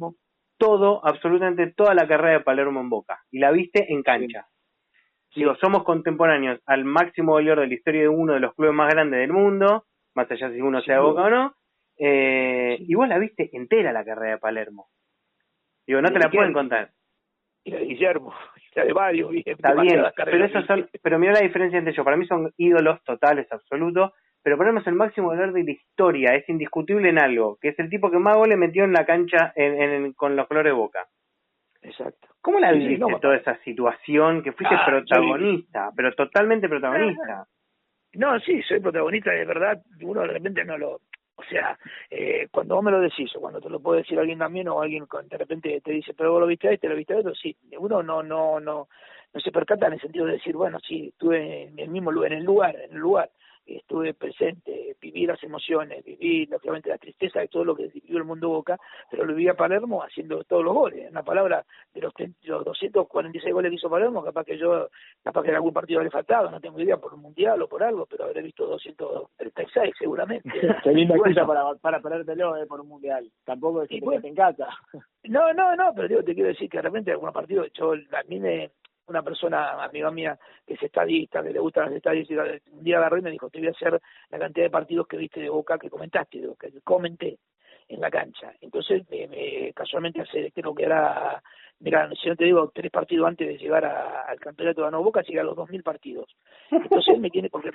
todo, 0.59 1.05
absolutamente 1.05 1.73
toda 1.73 1.95
la 1.95 2.07
carrera 2.07 2.39
de 2.39 2.45
Palermo 2.45 2.81
en 2.81 2.91
Boca 2.91 3.21
y 3.31 3.39
la 3.39 3.51
viste 3.51 3.93
en 3.93 4.03
cancha. 4.03 4.47
Digo, 5.35 5.57
somos 5.57 5.83
contemporáneos 5.85 6.61
al 6.67 6.85
máximo 6.85 7.35
valor 7.35 7.61
de 7.61 7.67
la 7.67 7.75
historia 7.75 8.03
de 8.03 8.09
uno 8.09 8.35
de 8.35 8.41
los 8.41 8.55
clubes 8.55 8.75
más 8.75 8.93
grandes 8.93 9.21
del 9.21 9.33
mundo, 9.33 9.87
más 10.15 10.31
allá 10.31 10.51
si 10.51 10.61
uno 10.61 10.83
sea 10.83 11.01
Boca 11.01 11.23
o 11.23 11.31
no. 11.31 11.55
Eh, 11.99 12.77
y 12.81 12.95
vos 12.95 13.09
la 13.09 13.19
viste 13.19 13.49
entera 13.53 13.93
la 13.93 14.05
carrera 14.05 14.33
de 14.33 14.39
Palermo. 14.39 14.89
Digo, 15.87 16.01
no 16.01 16.11
te 16.11 16.19
la 16.19 16.31
pueden 16.31 16.53
contar. 16.53 16.91
Y 17.65 17.71
la 17.71 17.79
de 17.79 17.87
Guillermo, 17.87 18.35
y 18.57 18.79
la 18.79 18.85
de 18.85 18.93
varios. 18.93 19.31
Está 19.45 19.75
bien, 19.75 20.03
pero, 20.17 20.45
eso 20.45 20.63
son, 20.63 20.89
pero 21.03 21.19
mira 21.19 21.33
la 21.33 21.41
diferencia 21.41 21.79
entre 21.79 21.93
ellos. 21.93 22.05
Para 22.05 22.17
mí 22.17 22.27
son 22.27 22.53
ídolos 22.57 23.03
totales, 23.05 23.51
absolutos. 23.51 24.13
Pero 24.43 24.59
Palermo 24.59 24.81
es 24.81 24.87
el 24.87 24.95
máximo 24.95 25.29
valor 25.29 25.53
de 25.53 25.63
la 25.63 25.71
historia, 25.71 26.35
es 26.35 26.49
indiscutible 26.49 27.09
en 27.09 27.19
algo, 27.21 27.59
que 27.61 27.69
es 27.69 27.79
el 27.79 27.89
tipo 27.89 28.11
que 28.11 28.19
más 28.19 28.37
goles 28.37 28.59
metió 28.59 28.85
en 28.85 28.93
la 28.93 29.07
cancha 29.07 29.53
en, 29.55 30.13
con 30.15 30.35
los 30.35 30.49
colores 30.49 30.71
de 30.71 30.77
Boca. 30.77 31.07
Exacto. 31.81 32.29
¿Cómo 32.41 32.59
la 32.59 32.73
viste 32.73 32.99
toda 33.21 33.37
esa 33.37 33.57
situación 33.63 34.43
que 34.43 34.53
fuiste 34.53 34.75
ah, 34.75 34.85
protagonista, 34.85 35.91
pero 35.95 36.13
totalmente 36.13 36.69
protagonista? 36.69 37.47
No, 38.15 38.39
sí, 38.41 38.63
soy 38.63 38.81
protagonista, 38.81 39.31
de 39.31 39.45
verdad, 39.45 39.81
uno 40.03 40.23
de 40.23 40.27
repente 40.29 40.65
no 40.65 40.77
lo... 40.77 41.01
O 41.35 41.45
sea, 41.49 41.79
eh, 42.11 42.49
cuando 42.51 42.75
vos 42.75 42.85
me 42.85 42.91
lo 42.91 43.01
decís, 43.01 43.35
o 43.37 43.41
cuando 43.41 43.61
te 43.61 43.71
lo 43.71 43.81
puede 43.81 44.03
decir 44.03 44.19
alguien 44.19 44.39
también, 44.39 44.69
o 44.69 44.83
alguien 44.83 45.07
de 45.25 45.39
repente 45.39 45.81
te 45.81 45.93
dice, 45.93 46.15
pero 46.15 46.33
vos 46.33 46.41
lo 46.41 46.47
viste 46.47 46.69
a 46.69 46.73
este, 46.73 46.89
lo 46.89 46.95
viste 46.95 47.15
a 47.15 47.19
otro, 47.19 47.35
sí, 47.35 47.57
uno 47.79 48.03
no, 48.03 48.23
no, 48.23 48.61
no, 48.61 48.89
no 49.33 49.41
se 49.41 49.51
percata 49.51 49.87
en 49.87 49.95
el 49.95 50.01
sentido 50.01 50.27
de 50.27 50.33
decir, 50.33 50.55
bueno, 50.55 50.79
sí, 50.81 51.09
estuve 51.09 51.65
en 51.65 51.79
el 51.79 51.89
mismo 51.89 52.13
lugar, 52.13 52.33
en 52.33 52.39
el 52.41 52.45
lugar, 52.45 52.77
en 52.77 52.93
el 52.93 52.99
lugar, 52.99 53.31
estuve 53.67 54.15
presente, 54.15 54.97
viví 55.01 55.27
las 55.27 55.43
emociones, 55.43 56.05
viví 56.05 56.47
lógicamente 56.47 56.91
la 56.91 56.99
tristeza 56.99 57.41
de 57.41 57.49
todo 57.49 57.65
lo 57.65 57.75
que 57.75 57.89
vivió 57.89 58.19
el 58.19 58.25
mundo 58.25 58.49
Boca, 58.49 58.79
pero 59.11 59.25
lo 59.25 59.35
viví 59.35 59.49
a 59.49 59.55
Palermo 59.55 60.03
haciendo 60.03 60.45
todos 60.45 60.65
los 60.65 60.75
goles. 60.75 61.09
En 61.09 61.15
la 61.15 61.23
palabra, 61.23 61.65
de 61.95 62.01
los, 62.01 62.13
los 62.43 62.65
246 62.65 63.53
goles 63.53 63.71
que 63.71 63.77
hizo 63.77 63.91
Palermo, 63.91 64.23
capaz 64.23 64.45
que 64.45 64.59
yo, 64.59 64.89
capaz 65.23 65.43
que 65.43 65.49
en 65.51 65.57
algún 65.57 65.73
partido 65.73 66.03
le 66.03 66.11
faltaba, 66.11 66.51
no 66.51 66.61
tengo 66.61 66.81
idea, 66.81 66.97
por 66.97 67.15
un 67.15 67.21
mundial 67.21 67.63
o 67.63 67.69
por 67.69 67.83
algo, 67.83 68.07
pero 68.07 68.25
habré 68.25 68.43
visto 68.43 68.67
236 68.67 69.95
seguramente. 69.99 70.51
Qué 70.83 70.93
linda 70.93 71.15
excusa 71.17 71.47
para, 71.47 71.75
para 71.81 72.01
ponértelo 72.01 72.57
eh, 72.57 72.67
por 72.67 72.81
un 72.81 72.89
mundial. 72.89 73.31
Tampoco 73.45 73.83
es 73.83 73.89
que 73.89 74.01
te 74.01 74.29
encanta. 74.29 74.69
No, 75.25 75.53
no, 75.53 75.77
no, 75.77 75.93
pero 75.95 76.09
digo, 76.09 76.23
te 76.23 76.35
quiero 76.35 76.49
decir 76.49 76.69
que 76.69 76.79
de 76.79 76.83
repente 76.83 77.13
algunos 77.13 77.35
partidos, 77.35 77.69
yo 77.75 77.93
a 77.93 78.23
mí 78.29 78.41
me, 78.41 78.71
una 79.07 79.23
persona, 79.23 79.83
amiga 79.83 80.11
mía, 80.11 80.39
que 80.67 80.75
es 80.75 80.83
estadista, 80.83 81.43
que 81.43 81.51
le 81.51 81.61
gustan 81.61 81.87
las 81.87 81.95
estadísticas, 81.95 82.61
un 82.71 82.85
día 82.85 82.99
agarré 82.99 83.21
y 83.21 83.23
me 83.23 83.31
dijo, 83.31 83.51
te 83.51 83.59
voy 83.59 83.69
a 83.69 83.73
hacer 83.73 84.01
la 84.31 84.39
cantidad 84.39 84.67
de 84.67 84.71
partidos 84.71 85.07
que 85.07 85.17
viste 85.17 85.41
de 85.41 85.49
Boca 85.49 85.79
que 85.79 85.91
comentaste, 85.91 86.41
que 86.59 86.81
comenté 86.83 87.39
en 87.89 88.01
la 88.01 88.11
cancha. 88.11 88.53
Entonces, 88.61 89.03
me, 89.11 89.73
casualmente 89.75 90.21
hace, 90.21 90.51
creo 90.53 90.75
que 90.75 90.85
era, 90.85 91.43
mira, 91.81 92.09
si 92.21 92.29
no 92.29 92.37
te 92.37 92.45
digo, 92.45 92.71
tres 92.75 92.91
partidos 92.91 93.29
antes 93.29 93.47
de 93.47 93.59
llegar 93.59 93.85
al 93.85 94.39
campeonato 94.41 94.85
de 94.85 94.91
no 94.91 95.03
Boca, 95.03 95.23
llega 95.23 95.43
a 95.43 95.45
los 95.45 95.57
dos 95.57 95.69
mil 95.69 95.83
partidos. 95.83 96.27
Entonces 96.71 97.19
me 97.19 97.31
tiene, 97.31 97.51
porque 97.51 97.71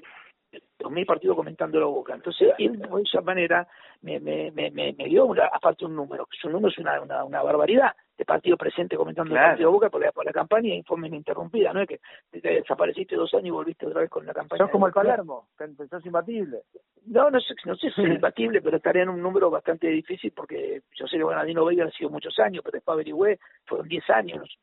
dos 0.80 0.92
mil 0.92 1.06
partidos 1.06 1.36
comentando 1.36 1.80
la 1.80 1.86
Boca. 1.86 2.14
Entonces 2.16 2.54
él 2.58 2.80
de 2.80 3.02
esa 3.04 3.22
manera 3.22 3.68
me, 4.02 4.20
me, 4.20 4.52
me, 4.52 4.72
me, 4.72 4.94
dio, 5.06 5.30
aparte 5.54 5.86
un 5.86 5.96
número, 5.96 6.26
que 6.26 6.38
su 6.38 6.50
número 6.50 6.70
es 6.70 6.78
una, 6.78 7.02
una, 7.02 7.24
una 7.24 7.42
barbaridad 7.42 7.94
de 8.18 8.26
partido 8.26 8.58
presente 8.58 8.96
comentando 8.96 9.36
el 9.36 9.42
partido 9.42 9.70
de 9.70 9.74
Boca 9.74 9.90
por 9.90 10.02
la, 10.02 10.12
por 10.12 10.26
la 10.26 10.32
campaña 10.32 10.74
informe 10.74 11.08
ininterrumpida, 11.08 11.72
¿no? 11.74 11.82
Es 11.82 11.88
que 11.88 12.00
te 12.32 12.50
desapareciste 12.50 13.16
dos 13.16 13.34
años 13.34 13.48
y 13.48 13.52
volviste 13.52 13.86
otra 13.86 14.02
vez 14.02 14.10
con 14.10 14.26
la 14.26 14.34
campaña. 14.34 14.64
Sos 14.64 14.72
como 14.72 14.88
el 14.88 14.94
Palermo, 14.94 15.50
sos 15.90 16.06
imbatible. 16.06 16.62
No, 17.06 17.30
no 17.30 17.40
sé, 17.40 17.54
no 17.66 17.76
sé 17.76 17.92
si 17.92 18.02
es 18.02 18.08
imbatible, 18.16 18.62
pero 18.62 18.78
estaría 18.78 19.04
en 19.04 19.10
un 19.10 19.22
número 19.22 19.50
bastante 19.50 19.88
difícil 19.88 20.32
porque 20.36 20.82
yo 20.96 21.08
sé 21.08 21.18
que 21.18 21.24
Bonadino 21.24 21.66
Vega 21.66 21.86
ha 21.86 21.92
sido 21.92 22.10
muchos 22.10 22.38
años, 22.40 22.64
pero 22.64 22.78
después 22.78 22.94
averigüé, 22.94 23.40
fueron 23.66 23.88
10 23.88 24.10
años. 24.10 24.58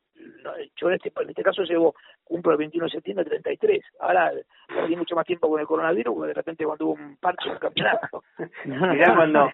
Yo 0.75 0.89
en 0.89 0.95
este, 0.95 1.11
en 1.15 1.29
este 1.29 1.43
caso 1.43 1.63
llevo, 1.63 1.95
cumplo 2.23 2.51
el 2.51 2.57
21 2.57 2.85
de 2.85 2.91
septiembre 2.91 3.25
33. 3.25 3.83
Ahora 3.99 4.31
perdí 4.67 4.95
mucho 4.95 5.15
más 5.15 5.25
tiempo 5.25 5.49
con 5.49 5.59
el 5.59 5.67
coronavirus 5.67 6.13
porque 6.13 6.27
de 6.27 6.33
repente 6.33 6.65
cuando 6.65 6.85
hubo 6.85 6.93
un 6.93 7.17
parche 7.17 7.47
en 7.47 7.53
el 7.53 7.59
campeonato. 7.59 8.23
Mirá 8.65 9.15
cuando, 9.15 9.51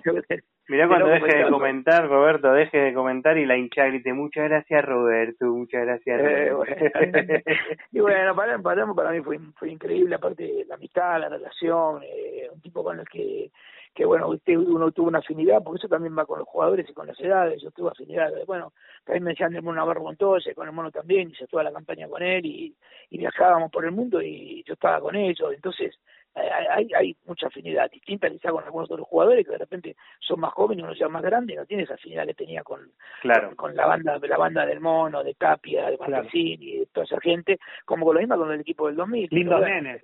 mirá 0.68 0.88
cuando 0.88 1.08
deje 1.08 1.38
de 1.38 1.50
comentar, 1.50 2.08
Roberto, 2.08 2.54
deje 2.54 2.78
de 2.78 2.94
comentar 2.94 3.38
y 3.38 3.46
la 3.46 3.58
hinchada 3.58 3.90
grite, 3.90 4.14
muchas 4.14 4.50
gracias 4.50 4.86
Roberto, 4.86 5.46
muchas 5.46 5.86
gracias. 5.86 6.22
Eh, 6.24 7.44
y 7.92 8.00
bueno, 8.00 8.36
para, 8.36 8.58
para, 8.60 8.94
para 8.94 9.12
mí 9.12 9.22
fue, 9.22 9.40
fue 9.56 9.70
increíble, 9.70 10.16
aparte 10.16 10.66
la 10.68 10.76
amistad, 10.76 11.20
la 11.20 11.30
relación, 11.30 12.02
eh, 12.04 12.50
un 12.54 12.62
tipo 12.62 12.84
con 12.84 13.00
el 13.00 13.08
que 13.08 13.52
que 13.94 14.06
bueno, 14.06 14.30
uno 14.30 14.92
tuvo 14.92 15.08
una 15.08 15.20
afinidad, 15.20 15.62
porque 15.64 15.80
eso 15.80 15.88
también 15.88 16.18
va 16.18 16.26
con 16.26 16.40
los 16.40 16.48
jugadores 16.48 16.90
y 16.90 16.94
con 16.94 17.08
las 17.08 17.20
edades, 17.20 17.62
yo 17.62 17.72
tuve 17.72 17.90
afinidad, 17.90 18.32
bueno, 18.46 18.74
también 19.04 19.24
me 19.24 19.32
decían 19.32 19.54
de 19.54 19.62
Mono 19.62 19.78
Navarro 19.78 20.04
con 20.04 20.16
con 20.16 20.68
el 20.68 20.74
mono 20.74 20.92
también, 20.92 21.30
hice 21.30 21.48
toda 21.48 21.64
la 21.64 21.72
campaña 21.72 22.08
con 22.08 22.22
él 22.22 22.46
y, 22.46 22.76
y 23.10 23.18
viajábamos 23.18 23.72
por 23.72 23.86
el 23.86 23.92
mundo 23.92 24.22
y 24.22 24.64
yo 24.66 24.74
estaba 24.74 25.02
con 25.02 25.16
ellos, 25.16 25.54
entonces 25.54 25.98
hay, 26.34 26.90
hay 26.94 27.18
mucha 27.26 27.48
afinidad 27.48 27.92
distinta 27.92 28.30
quizá 28.30 28.52
con 28.52 28.64
algunos 28.64 28.90
otros 28.90 29.08
jugadores 29.08 29.46
que 29.46 29.52
de 29.52 29.58
repente 29.58 29.96
son 30.20 30.40
más 30.40 30.54
jóvenes, 30.54 30.84
uno 30.84 30.96
sea 30.96 31.10
más 31.10 31.22
grande, 31.22 31.56
no 31.56 31.66
tiene 31.66 31.84
esa 31.84 31.96
afinidad 31.96 32.26
que 32.26 32.34
tenía 32.34 32.64
con, 32.64 32.92
claro. 33.22 33.56
con, 33.56 33.76
la 33.76 33.86
banda 33.86 34.18
la 34.22 34.38
banda 34.38 34.66
del 34.66 34.80
Mono, 34.80 35.24
de 35.24 35.34
Tapia, 35.34 35.90
de 35.90 35.98
Martesín 35.98 36.62
y 36.62 36.80
de 36.80 36.86
toda 36.88 37.06
esa 37.06 37.20
gente, 37.20 37.60
como 37.86 38.06
con 38.06 38.16
lo 38.16 38.22
mismo 38.22 38.38
con 38.38 38.52
el 38.52 38.62
equipo 38.62 38.88
del 38.88 38.96
2000. 38.96 39.28
Lindo 39.32 39.60
nenes. 39.60 40.04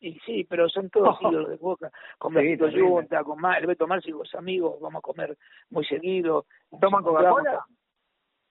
Y 0.00 0.18
sí, 0.20 0.46
pero 0.48 0.68
son 0.68 0.90
todos 0.90 1.18
ídolos 1.22 1.50
de 1.50 1.56
Boca, 1.56 1.90
con 2.18 2.34
sí, 2.34 2.56
Junta, 2.58 3.24
con 3.24 3.38
el 3.44 3.66
Beto 3.66 3.86
Marci, 3.86 4.10
los 4.10 4.34
amigos, 4.34 4.78
vamos 4.80 5.00
a 5.00 5.02
comer 5.02 5.36
muy 5.70 5.84
seguido. 5.84 6.46
¿Toman 6.80 7.02
Coca-Cola? 7.02 7.64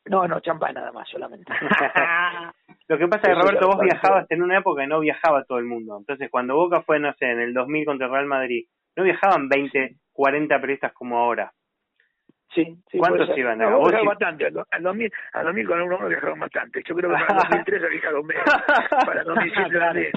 No, 0.07 0.27
no, 0.27 0.39
champán 0.39 0.75
nada 0.75 0.91
más, 0.91 1.09
solamente. 1.09 1.51
Lo 2.87 2.97
que 2.97 3.07
pasa 3.07 3.31
es 3.31 3.35
que 3.35 3.41
Roberto, 3.41 3.67
vos 3.67 3.79
viajabas 3.81 4.29
en 4.29 4.43
una 4.43 4.59
época 4.59 4.83
que 4.83 4.87
no 4.87 4.99
viajaba 4.99 5.43
todo 5.45 5.57
el 5.57 5.65
mundo. 5.65 5.97
Entonces, 5.97 6.29
cuando 6.29 6.55
Boca 6.55 6.83
fue, 6.83 6.99
no 6.99 7.11
sé, 7.13 7.25
en 7.25 7.39
el 7.39 7.53
2000 7.53 7.85
contra 7.85 8.07
Real 8.07 8.27
Madrid, 8.27 8.67
no 8.95 9.03
viajaban 9.03 9.49
20, 9.49 9.95
40 10.13 10.61
periodistas 10.61 10.93
como 10.93 11.17
ahora. 11.17 11.51
Sí, 12.53 12.63
sí. 12.89 12.99
¿Cuántos 12.99 13.35
iban 13.35 13.61
a 13.61 13.69
no, 13.69 13.79
vos 13.79 13.91
bastante. 14.05 14.45
Al 14.45 14.83
2000, 14.83 15.11
al 15.33 15.45
2000 15.45 15.67
con 15.67 15.81
uno 15.81 16.07
viajaron 16.07 16.39
bastante. 16.39 16.83
Yo 16.87 16.95
creo 16.95 17.09
que 17.09 17.15
para 17.25 17.31
el 17.31 17.49
2003 17.49 17.83
ha 17.83 17.87
viajado 17.87 18.23
menos. 18.23 18.43
para 19.05 19.21
el 19.21 19.27
2007 19.27 19.79
también. 19.79 20.11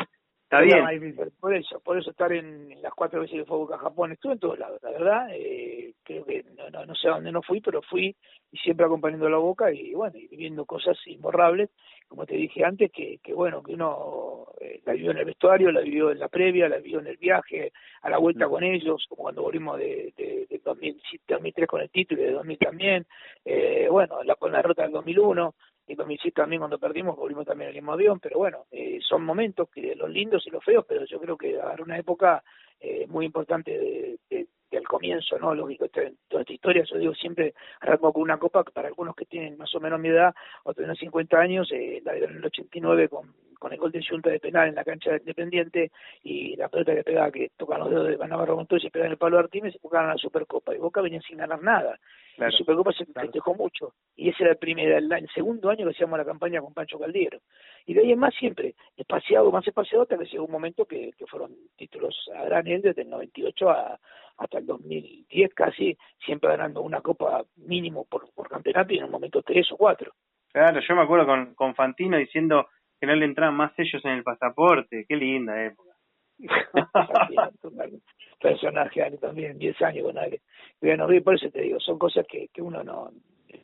Está 0.51 0.63
bien. 0.63 1.15
Por 1.39 1.55
eso, 1.55 1.79
por 1.81 1.99
eso 1.99 2.11
estar 2.11 2.33
en, 2.33 2.81
las 2.81 2.95
cuatro 2.95 3.21
veces 3.21 3.41
que 3.41 3.45
fue 3.45 3.59
Boca 3.59 3.75
a 3.75 3.81
Japón, 3.81 4.13
estuve 4.13 4.33
en 4.33 4.39
todos 4.39 4.59
lados, 4.59 4.81
la 4.83 4.91
verdad. 4.93 5.29
Eh, 5.33 5.93
creo 6.03 6.25
que 6.25 6.43
no, 6.57 6.71
no, 6.71 6.87
no 6.87 6.95
sé 6.95 7.09
a 7.09 7.17
dónde 7.17 7.33
no 7.33 7.43
fui, 7.43 7.61
pero 7.61 7.83
fui 7.83 8.17
y 8.51 8.57
siempre 8.57 8.87
acompañando 8.87 9.27
a 9.27 9.31
la 9.31 9.37
Boca 9.37 9.71
y 9.71 9.93
bueno, 9.93 10.17
y 10.17 10.27
viviendo 10.27 10.65
cosas 10.65 10.97
imborrables, 11.05 11.69
como 12.09 12.25
te 12.25 12.35
dije 12.37 12.65
antes, 12.65 12.91
que, 12.91 13.19
que 13.23 13.35
bueno, 13.35 13.63
que 13.63 13.75
uno 13.75 14.47
eh, 14.59 14.81
la 14.87 14.95
vivió 14.95 15.11
en 15.11 15.19
el 15.19 15.27
vestuario, 15.27 15.71
la 15.71 15.83
vivió 15.83 16.11
en 16.11 16.19
la 16.19 16.29
previa, 16.29 16.67
la 16.67 16.79
vivió 16.79 17.01
en 17.01 17.09
el 17.09 17.19
viaje, 17.19 17.73
a 18.01 18.09
la 18.09 18.17
vuelta 18.17 18.47
mm. 18.47 18.51
con 18.51 18.65
ellos, 18.65 19.05
como 19.07 19.25
cuando 19.25 19.43
volvimos 19.43 19.79
de, 19.79 20.15
de, 20.17 20.47
de 20.49 20.61
2003 20.65 21.69
con 21.69 21.83
el 21.83 21.91
título 21.91 22.23
y 22.23 22.25
de 22.25 22.33
2000 22.33 22.59
también, 22.59 23.07
eh, 23.45 23.87
bueno, 23.91 24.23
la, 24.25 24.35
con 24.37 24.51
la 24.51 24.59
derrota 24.59 24.85
del 24.85 24.93
2001 24.93 25.55
y 25.89 25.95
2006 25.95 26.35
también 26.35 26.61
cuando 26.61 26.79
perdimos 26.79 27.17
volvimos 27.17 27.47
también 27.47 27.71
el 27.71 27.77
mismo 27.77 27.93
avión, 27.93 28.21
pero 28.21 28.39
bueno, 28.39 28.67
eh, 28.71 28.99
son 29.01 29.25
momentos 29.25 29.69
que 29.71 29.97
los 29.97 30.11
lindos 30.11 30.47
y 30.47 30.51
los 30.51 30.63
feos, 30.63 30.85
pero 30.87 31.05
yo 31.07 31.19
creo 31.19 31.37
que 31.37 31.61
habrá 31.61 31.83
una 31.83 31.99
época 31.99 32.45
eh, 32.79 33.07
muy 33.09 33.25
importante 33.27 33.71
de, 33.71 34.19
de, 34.31 34.47
del 34.71 34.87
comienzo, 34.87 35.39
¿no? 35.39 35.55
Lógico, 35.55 35.87
este, 35.87 36.15
toda 36.29 36.43
esta 36.43 36.53
historia, 36.53 36.85
yo 36.85 36.99
digo 36.99 37.15
siempre, 37.15 37.55
arranco 37.81 38.13
con 38.13 38.23
una 38.23 38.39
copa 38.39 38.63
para 38.65 38.89
algunos 38.89 39.17
que 39.17 39.25
tienen 39.25 39.57
más 39.57 39.75
o 39.75 39.81
menos 39.81 39.99
mi 39.99 40.09
edad, 40.09 40.35
o 40.65 40.75
tienen 40.75 40.95
50 40.95 41.39
años, 41.39 41.71
eh, 41.73 42.03
la 42.05 42.13
dieron 42.13 42.33
en 42.33 42.39
el 42.39 42.45
89 42.45 43.09
con, 43.09 43.35
con 43.59 43.73
el 43.73 43.79
gol 43.79 43.93
de 43.93 44.05
Junta 44.05 44.31
de 44.31 44.41
penal 44.41 44.69
en 44.69 44.75
la 44.75 44.85
cancha 44.85 45.11
de 45.11 45.19
Independiente 45.19 45.91
y 46.23 46.57
la 46.57 46.69
pelota 46.69 46.95
que 46.95 47.05
pegaba, 47.05 47.31
que 47.31 47.51
tocan 47.57 47.81
los 47.81 47.91
dedos 47.91 48.09
de 48.09 48.29
Navarro 48.29 48.57
Montoya 48.57 48.87
y 48.87 48.91
pega 48.91 49.07
en 49.07 49.13
el 49.13 49.19
palo 49.19 49.37
de 49.37 49.45
Artimes 49.45 49.75
y 49.75 49.79
jugaban 49.81 50.11
a 50.11 50.13
la 50.15 50.19
Supercopa. 50.19 50.75
Y 50.75 50.79
Boca 50.79 51.01
venía 51.01 51.21
sin 51.21 51.39
ganar 51.39 51.63
nada. 51.63 51.99
La 52.37 52.51
Supercopa 52.51 52.93
se 52.93 53.05
festejó 53.05 53.55
mucho. 53.55 53.95
Y 54.17 54.29
ese 54.29 54.45
era 54.45 54.53
el 54.53 54.59
primer, 54.59 54.89
el, 54.93 55.29
segundo 55.35 55.71
año 55.71 55.85
que 55.85 55.93
hacíamos 55.93 56.19
la 56.19 56.25
campaña 56.25 56.61
con 56.61 56.73
Pancho 56.73 56.99
Caldiero. 56.99 57.41
Y 57.85 57.95
de 57.95 58.01
ahí 58.01 58.13
en 58.13 58.19
más 58.19 58.35
siempre, 58.35 58.75
espaciado, 58.97 59.51
más 59.51 59.67
espaciado, 59.67 60.03
hasta 60.03 60.19
que 60.19 60.27
llegó 60.27 60.45
un 60.45 60.53
momento 60.53 60.85
que, 60.85 61.11
que 61.19 61.27
fueron 61.27 61.53
títulos 61.77 62.17
a 62.37 62.45
gran 62.45 62.65
nivel 62.65 62.83
desde 62.83 63.03
el 63.03 63.11
98 63.11 63.71
a, 63.71 63.99
hasta 64.39 64.59
el 64.59 64.67
2010 64.67 65.55
casi, 65.55 65.97
siempre 66.25 66.51
ganando 66.51 66.81
una 66.81 67.01
copa 67.01 67.45
mínimo 67.57 68.05
por, 68.05 68.33
por 68.33 68.49
campeonato 68.49 68.95
y 68.95 68.99
en 68.99 69.05
un 69.05 69.11
momento 69.11 69.43
tres 69.43 69.71
o 69.73 69.77
cuatro. 69.77 70.13
Claro, 70.53 70.81
yo 70.81 70.95
me 70.95 71.03
acuerdo 71.03 71.27
con, 71.27 71.55
con 71.55 71.75
Fantino 71.75 72.17
diciendo 72.17 72.69
que 73.01 73.07
no 73.07 73.15
le 73.15 73.25
entraban 73.25 73.55
más 73.55 73.75
sellos 73.75 74.05
en 74.05 74.13
el 74.13 74.23
pasaporte, 74.23 75.05
qué 75.09 75.17
linda 75.17 75.65
época. 75.65 75.91
personaje 78.41 79.11
también, 79.21 79.59
10 79.59 79.83
años 79.83 80.05
con 80.05 80.19
alguien. 80.19 80.41
Bueno, 80.81 81.09
por 81.25 81.35
eso 81.35 81.51
te 81.51 81.63
digo, 81.63 81.81
son 81.81 81.99
cosas 81.99 82.25
que, 82.29 82.49
que 82.53 82.63
uno 82.63 82.85
no, 82.85 83.11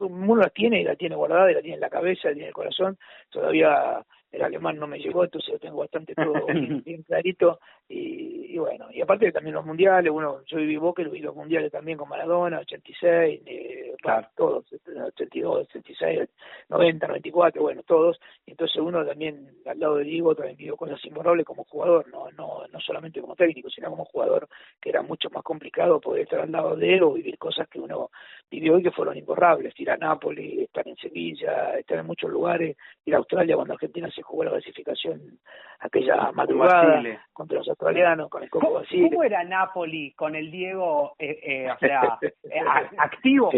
uno 0.00 0.36
las 0.36 0.52
tiene 0.52 0.80
y 0.80 0.84
la 0.84 0.96
tiene 0.96 1.14
guardada 1.14 1.50
y 1.50 1.54
la 1.54 1.60
tiene 1.60 1.76
en 1.76 1.80
la 1.80 1.90
cabeza, 1.90 2.28
la 2.28 2.34
tiene 2.34 2.46
en 2.46 2.48
el 2.48 2.54
corazón. 2.54 2.98
Todavía 3.30 4.04
el 4.34 4.42
alemán 4.42 4.78
no 4.78 4.86
me 4.86 4.98
llegó, 4.98 5.24
entonces 5.24 5.52
lo 5.52 5.58
tengo 5.58 5.78
bastante 5.78 6.14
todo 6.14 6.34
bien, 6.84 7.02
clarito. 7.02 7.60
Y, 7.88 8.54
y, 8.54 8.58
bueno, 8.58 8.86
y 8.92 9.00
aparte 9.00 9.30
también 9.30 9.54
los 9.54 9.64
mundiales, 9.64 10.10
uno, 10.12 10.42
yo 10.46 10.58
viví 10.58 10.76
Boca 10.76 11.02
y 11.02 11.18
los 11.20 11.34
mundiales 11.34 11.70
también 11.70 11.98
con 11.98 12.08
Maradona, 12.08 12.58
86, 12.60 13.42
eh, 13.46 13.94
claro. 14.00 14.28
todos, 14.36 14.64
82, 14.72 15.68
86, 15.68 16.28
90, 16.68 17.06
94, 17.06 17.62
bueno, 17.62 17.82
todos. 17.84 18.20
Y 18.46 18.52
entonces 18.52 18.76
uno 18.80 19.04
también, 19.04 19.48
al 19.66 19.78
lado 19.78 19.96
de 19.96 20.04
Diego, 20.04 20.34
también 20.34 20.56
vivió 20.56 20.76
cosas 20.76 21.04
imborrables 21.04 21.46
como 21.46 21.64
jugador, 21.64 22.08
no, 22.08 22.30
no, 22.32 22.66
no 22.66 22.80
solamente 22.80 23.20
como 23.20 23.36
técnico, 23.36 23.70
sino 23.70 23.90
como 23.90 24.04
jugador, 24.04 24.48
que 24.80 24.90
era 24.90 25.02
mucho 25.02 25.30
más 25.30 25.42
complicado 25.42 26.00
poder 26.00 26.22
estar 26.22 26.40
al 26.40 26.52
lado 26.52 26.76
de 26.76 26.94
él 26.94 27.02
o 27.02 27.12
vivir 27.12 27.38
cosas 27.38 27.68
que 27.68 27.78
uno 27.78 28.10
y 28.56 28.82
que 28.82 28.90
fueron 28.90 29.16
imborrables, 29.16 29.78
ir 29.78 29.90
a 29.90 29.96
Nápoles, 29.96 30.60
estar 30.60 30.86
en 30.86 30.96
Sevilla, 30.96 31.76
estar 31.78 31.98
en 31.98 32.06
muchos 32.06 32.30
lugares, 32.30 32.76
ir 33.04 33.14
a 33.14 33.18
Australia 33.18 33.56
cuando 33.56 33.74
Argentina 33.74 34.08
se 34.10 34.22
jugó 34.22 34.44
la 34.44 34.52
clasificación 34.52 35.38
aquella 35.80 36.32
madrugada 36.32 37.02
contra 37.32 37.58
los 37.58 37.68
australianos, 37.68 38.30
con 38.30 38.42
el 38.42 38.50
Coco 38.50 38.74
Basile. 38.74 39.10
¿Cómo 39.10 39.24
era 39.24 39.44
Napoli 39.44 40.12
con 40.12 40.34
el 40.34 40.50
Diego, 40.50 41.14
eh, 41.18 41.38
eh, 41.42 41.70
o 41.70 41.78
sea, 41.78 42.18
eh, 42.22 42.60
activo? 42.98 43.50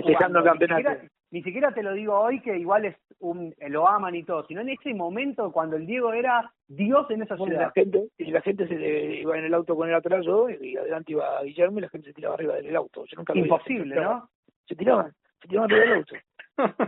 Ni 1.33 1.43
siquiera, 1.43 1.73
te 1.73 1.83
lo 1.83 1.93
digo 1.93 2.19
hoy 2.19 2.41
que 2.41 2.57
igual 2.57 2.85
es 2.85 2.97
un, 3.19 3.53
lo 3.69 3.89
aman 3.89 4.15
y 4.15 4.23
todo, 4.23 4.47
sino 4.47 4.61
en 4.61 4.71
ese 4.71 4.95
momento 4.95 5.51
cuando 5.51 5.77
el 5.77 5.85
Diego 5.85 6.13
era 6.13 6.53
Dios 6.69 7.11
en 7.11 7.23
esa 7.23 7.37
ciudad. 7.37 7.61
La 7.61 7.71
gente, 7.73 8.09
y 8.17 8.31
la 8.31 8.41
gente 8.43 8.67
se 8.69 9.21
iba 9.21 9.37
en 9.37 9.45
el 9.45 9.55
auto 9.55 9.75
con 9.75 9.89
él 9.89 9.95
atrás 9.95 10.25
yo, 10.25 10.49
y 10.49 10.77
adelante 10.77 11.13
iba 11.13 11.43
Guillermo 11.43 11.79
y 11.79 11.83
la 11.83 11.89
gente 11.89 12.09
se 12.09 12.15
tiraba 12.15 12.35
arriba 12.35 12.55
del 12.55 12.77
auto. 12.77 13.05
Yo 13.07 13.17
nunca 13.17 13.37
Imposible, 13.37 13.97
¿no? 13.97 14.29
Se 14.67 14.75
tiraban, 14.75 15.13
se 15.41 15.49
tiraban 15.49 15.71
arriba 15.71 15.87
del 15.87 15.99
auto. 15.99 16.15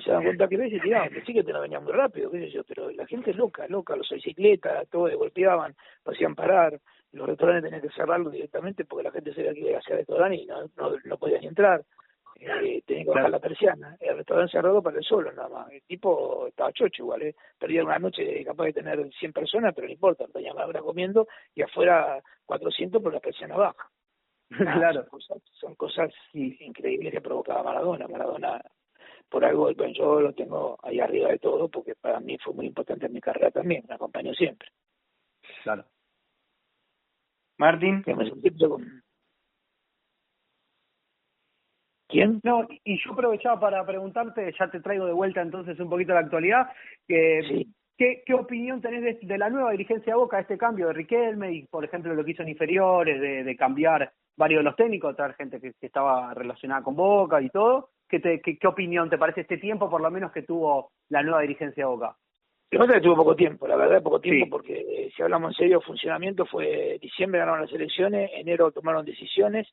se 0.04 0.10
dan 0.10 0.24
cuenta 0.24 0.48
que 0.48 0.56
ves 0.56 0.72
y 0.72 0.80
tiraban, 0.80 1.10
que 1.10 1.22
sí 1.22 1.34
que 1.34 1.42
te 1.42 1.52
la 1.52 1.60
venían 1.60 1.84
muy 1.84 1.92
rápido, 1.92 2.30
qué 2.30 2.40
sé 2.40 2.50
yo, 2.50 2.64
pero 2.64 2.90
la 2.90 3.06
gente 3.06 3.30
es 3.30 3.36
loca, 3.36 3.66
loca, 3.68 3.96
los 3.96 4.08
bicicletas, 4.08 4.88
todo, 4.88 5.14
golpeaban, 5.16 5.74
lo 6.04 6.12
hacían 6.12 6.34
parar, 6.34 6.78
los 7.12 7.26
restaurantes 7.26 7.64
tenían 7.64 7.82
que 7.82 7.94
cerrarlo 7.94 8.30
directamente 8.30 8.84
porque 8.84 9.04
la 9.04 9.12
gente 9.12 9.34
se 9.34 9.42
iba 9.42 9.78
hacia 9.78 9.92
el 9.92 9.98
restaurante 9.98 10.36
y 10.36 10.46
no, 10.46 10.62
no, 10.76 10.96
no 11.04 11.16
podían 11.18 11.44
entrar, 11.44 11.84
eh, 12.36 12.82
tenían 12.86 13.06
que 13.06 13.10
bajar 13.10 13.30
la 13.30 13.40
persiana, 13.40 13.96
el 14.00 14.16
restaurante 14.16 14.52
cerrado 14.52 14.82
para 14.82 14.98
el 14.98 15.04
solo 15.04 15.32
nada 15.32 15.48
más, 15.48 15.70
el 15.70 15.82
tipo 15.82 16.46
estaba 16.46 16.72
chocho 16.72 17.02
igual, 17.02 17.22
eh. 17.22 17.34
perdía 17.58 17.84
una 17.84 17.98
noche 17.98 18.44
capaz 18.44 18.64
de 18.66 18.72
tener 18.72 19.10
100 19.12 19.32
personas, 19.32 19.74
pero 19.74 19.86
no 19.86 19.92
importa, 19.92 20.26
tenía 20.32 20.54
hora 20.54 20.80
comiendo 20.80 21.26
y 21.54 21.62
afuera 21.62 22.22
400 22.46 23.02
por 23.02 23.12
la 23.12 23.20
persiana 23.20 23.56
baja. 23.56 23.90
claro. 24.56 25.02
Son 25.02 25.08
cosas, 25.08 25.42
son 25.52 25.74
cosas 25.74 26.12
increíbles 26.32 27.12
que 27.12 27.20
provocaba 27.20 27.62
Maradona. 27.62 28.08
Maradona 28.08 28.62
por 29.28 29.44
algo 29.44 29.72
bueno, 29.74 29.92
yo 29.94 30.20
lo 30.20 30.32
tengo 30.32 30.78
ahí 30.82 31.00
arriba 31.00 31.28
de 31.28 31.38
todo 31.38 31.68
porque 31.68 31.94
para 31.94 32.20
mí 32.20 32.38
fue 32.42 32.54
muy 32.54 32.66
importante 32.66 33.06
en 33.06 33.12
mi 33.12 33.20
carrera 33.20 33.50
también, 33.50 33.84
me 33.88 33.94
acompañó 33.94 34.32
siempre. 34.32 34.68
Claro. 35.62 35.84
Martín. 37.58 38.04
¿Quién? 42.08 42.40
No, 42.42 42.66
y 42.84 42.98
yo 43.04 43.12
aprovechaba 43.12 43.60
para 43.60 43.84
preguntarte, 43.84 44.54
ya 44.58 44.70
te 44.70 44.80
traigo 44.80 45.04
de 45.04 45.12
vuelta 45.12 45.42
entonces 45.42 45.78
un 45.78 45.90
poquito 45.90 46.14
la 46.14 46.20
actualidad, 46.20 46.68
que, 47.06 47.66
¿qué, 47.98 48.22
¿qué 48.24 48.34
opinión 48.34 48.80
tenés 48.80 49.20
de, 49.20 49.38
la 49.38 49.50
nueva 49.50 49.72
dirigencia 49.72 50.14
de 50.14 50.18
Boca, 50.18 50.40
este 50.40 50.56
cambio 50.56 50.86
de 50.86 50.94
Riquelme 50.94 51.52
y, 51.52 51.66
por 51.66 51.84
ejemplo, 51.84 52.14
lo 52.14 52.24
que 52.24 52.30
hizo 52.30 52.42
en 52.42 52.48
inferiores, 52.48 53.20
de, 53.20 53.44
de 53.44 53.56
cambiar 53.56 54.10
varios 54.38 54.60
de 54.60 54.64
los 54.64 54.76
técnicos, 54.76 55.16
traer 55.16 55.34
gente 55.34 55.60
que, 55.60 55.72
que 55.78 55.86
estaba 55.86 56.32
relacionada 56.32 56.82
con 56.82 56.96
Boca 56.96 57.42
y 57.42 57.50
todo? 57.50 57.90
¿Qué, 58.08 58.20
te, 58.20 58.40
qué, 58.40 58.66
opinión 58.66 59.10
te 59.10 59.18
parece 59.18 59.42
este 59.42 59.58
tiempo, 59.58 59.90
por 59.90 60.00
lo 60.00 60.10
menos, 60.10 60.32
que 60.32 60.42
tuvo 60.42 60.92
la 61.10 61.22
nueva 61.22 61.42
dirigencia 61.42 61.84
de 61.84 61.90
Boca? 61.90 62.16
Lo 62.70 62.86
que 62.86 62.94
que 62.94 63.00
tuvo 63.00 63.16
poco 63.16 63.36
tiempo, 63.36 63.66
la 63.66 63.76
verdad, 63.76 64.02
poco 64.02 64.20
tiempo, 64.20 64.56
porque 64.56 64.78
eh, 64.78 65.10
si 65.14 65.22
hablamos 65.22 65.52
en 65.52 65.56
serio, 65.56 65.80
funcionamiento 65.80 66.46
fue 66.46 66.98
diciembre 67.00 67.40
ganaron 67.40 67.62
las 67.62 67.72
elecciones, 67.72 68.30
enero 68.34 68.70
tomaron 68.70 69.04
decisiones 69.04 69.66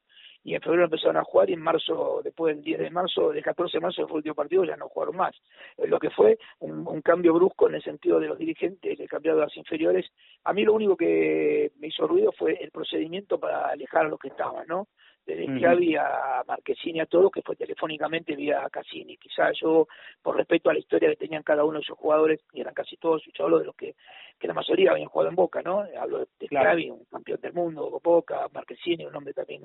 y 0.46 0.54
en 0.54 0.62
febrero 0.62 0.86
empezaron 0.86 1.18
a 1.18 1.24
jugar 1.24 1.50
y 1.50 1.54
en 1.54 1.60
marzo, 1.60 2.22
después 2.24 2.56
del 2.56 2.64
10 2.64 2.80
de 2.80 2.90
marzo, 2.92 3.32
del 3.32 3.44
14 3.44 3.78
de 3.78 3.82
marzo, 3.82 4.06
el 4.06 4.12
último 4.12 4.36
partido, 4.36 4.64
ya 4.64 4.78
no 4.78 4.88
jugaron 4.90 5.18
más. 5.18 5.36
Eh, 5.76 5.88
lo 5.88 5.98
que 5.98 6.12
fue 6.12 6.38
un, 6.60 6.88
un, 6.88 7.02
cambio 7.02 7.34
brusco 7.34 7.68
en 7.68 7.74
el 7.74 7.82
sentido 7.82 8.20
de 8.20 8.28
los 8.28 8.38
dirigentes, 8.38 9.00
el 9.00 9.10
cambiado 9.10 9.40
de 9.40 9.46
las 9.46 9.58
inferiores. 9.58 10.06
A 10.44 10.54
mí 10.54 10.64
lo 10.64 10.74
único 10.74 10.96
que 10.96 11.72
me 11.80 11.88
hizo 11.88 12.06
ruido 12.06 12.32
fue 12.32 12.54
el 12.62 12.70
procedimiento 12.70 13.40
para 13.40 13.70
alejar 13.70 14.06
a 14.06 14.10
los 14.10 14.20
que 14.20 14.28
estaban, 14.28 14.68
¿no? 14.68 14.88
desde 15.26 15.48
-huh. 15.48 15.98
a 16.00 16.44
Marquesini 16.48 17.00
a 17.00 17.06
todos, 17.06 17.32
que 17.32 17.42
fue 17.42 17.56
telefónicamente 17.56 18.36
vía 18.36 18.68
Cassini. 18.72 19.18
Quizás 19.18 19.58
yo, 19.60 19.88
por 20.22 20.38
respeto 20.38 20.70
a 20.70 20.74
la 20.74 20.80
historia 20.80 21.10
que 21.10 21.16
tenían 21.16 21.44
cada 21.44 21.64
uno 21.64 21.80
de 21.80 21.84
esos 21.84 21.98
jugadores, 21.98 22.42
y 22.54 22.62
eran 22.62 22.74
casi 22.74 22.98
todos, 22.98 23.24
yo 23.34 23.46
hablo 23.46 23.60
de 23.60 23.66
los 23.66 23.76
que, 23.76 23.96
que 24.40 24.48
la 24.48 24.54
mayoría 24.54 24.92
habían 24.92 25.08
jugado 25.08 25.30
en 25.30 25.36
Boca, 25.36 25.62
¿no? 25.62 25.84
Hablo 26.00 26.28
de 26.40 26.48
claro. 26.48 26.80
un 26.94 27.06
campeón 27.06 27.42
del 27.42 27.54
mundo, 27.54 28.00
Boca, 28.04 28.48
Marquesini, 28.54 29.06
un 29.06 29.16
hombre 29.16 29.34
también 29.34 29.64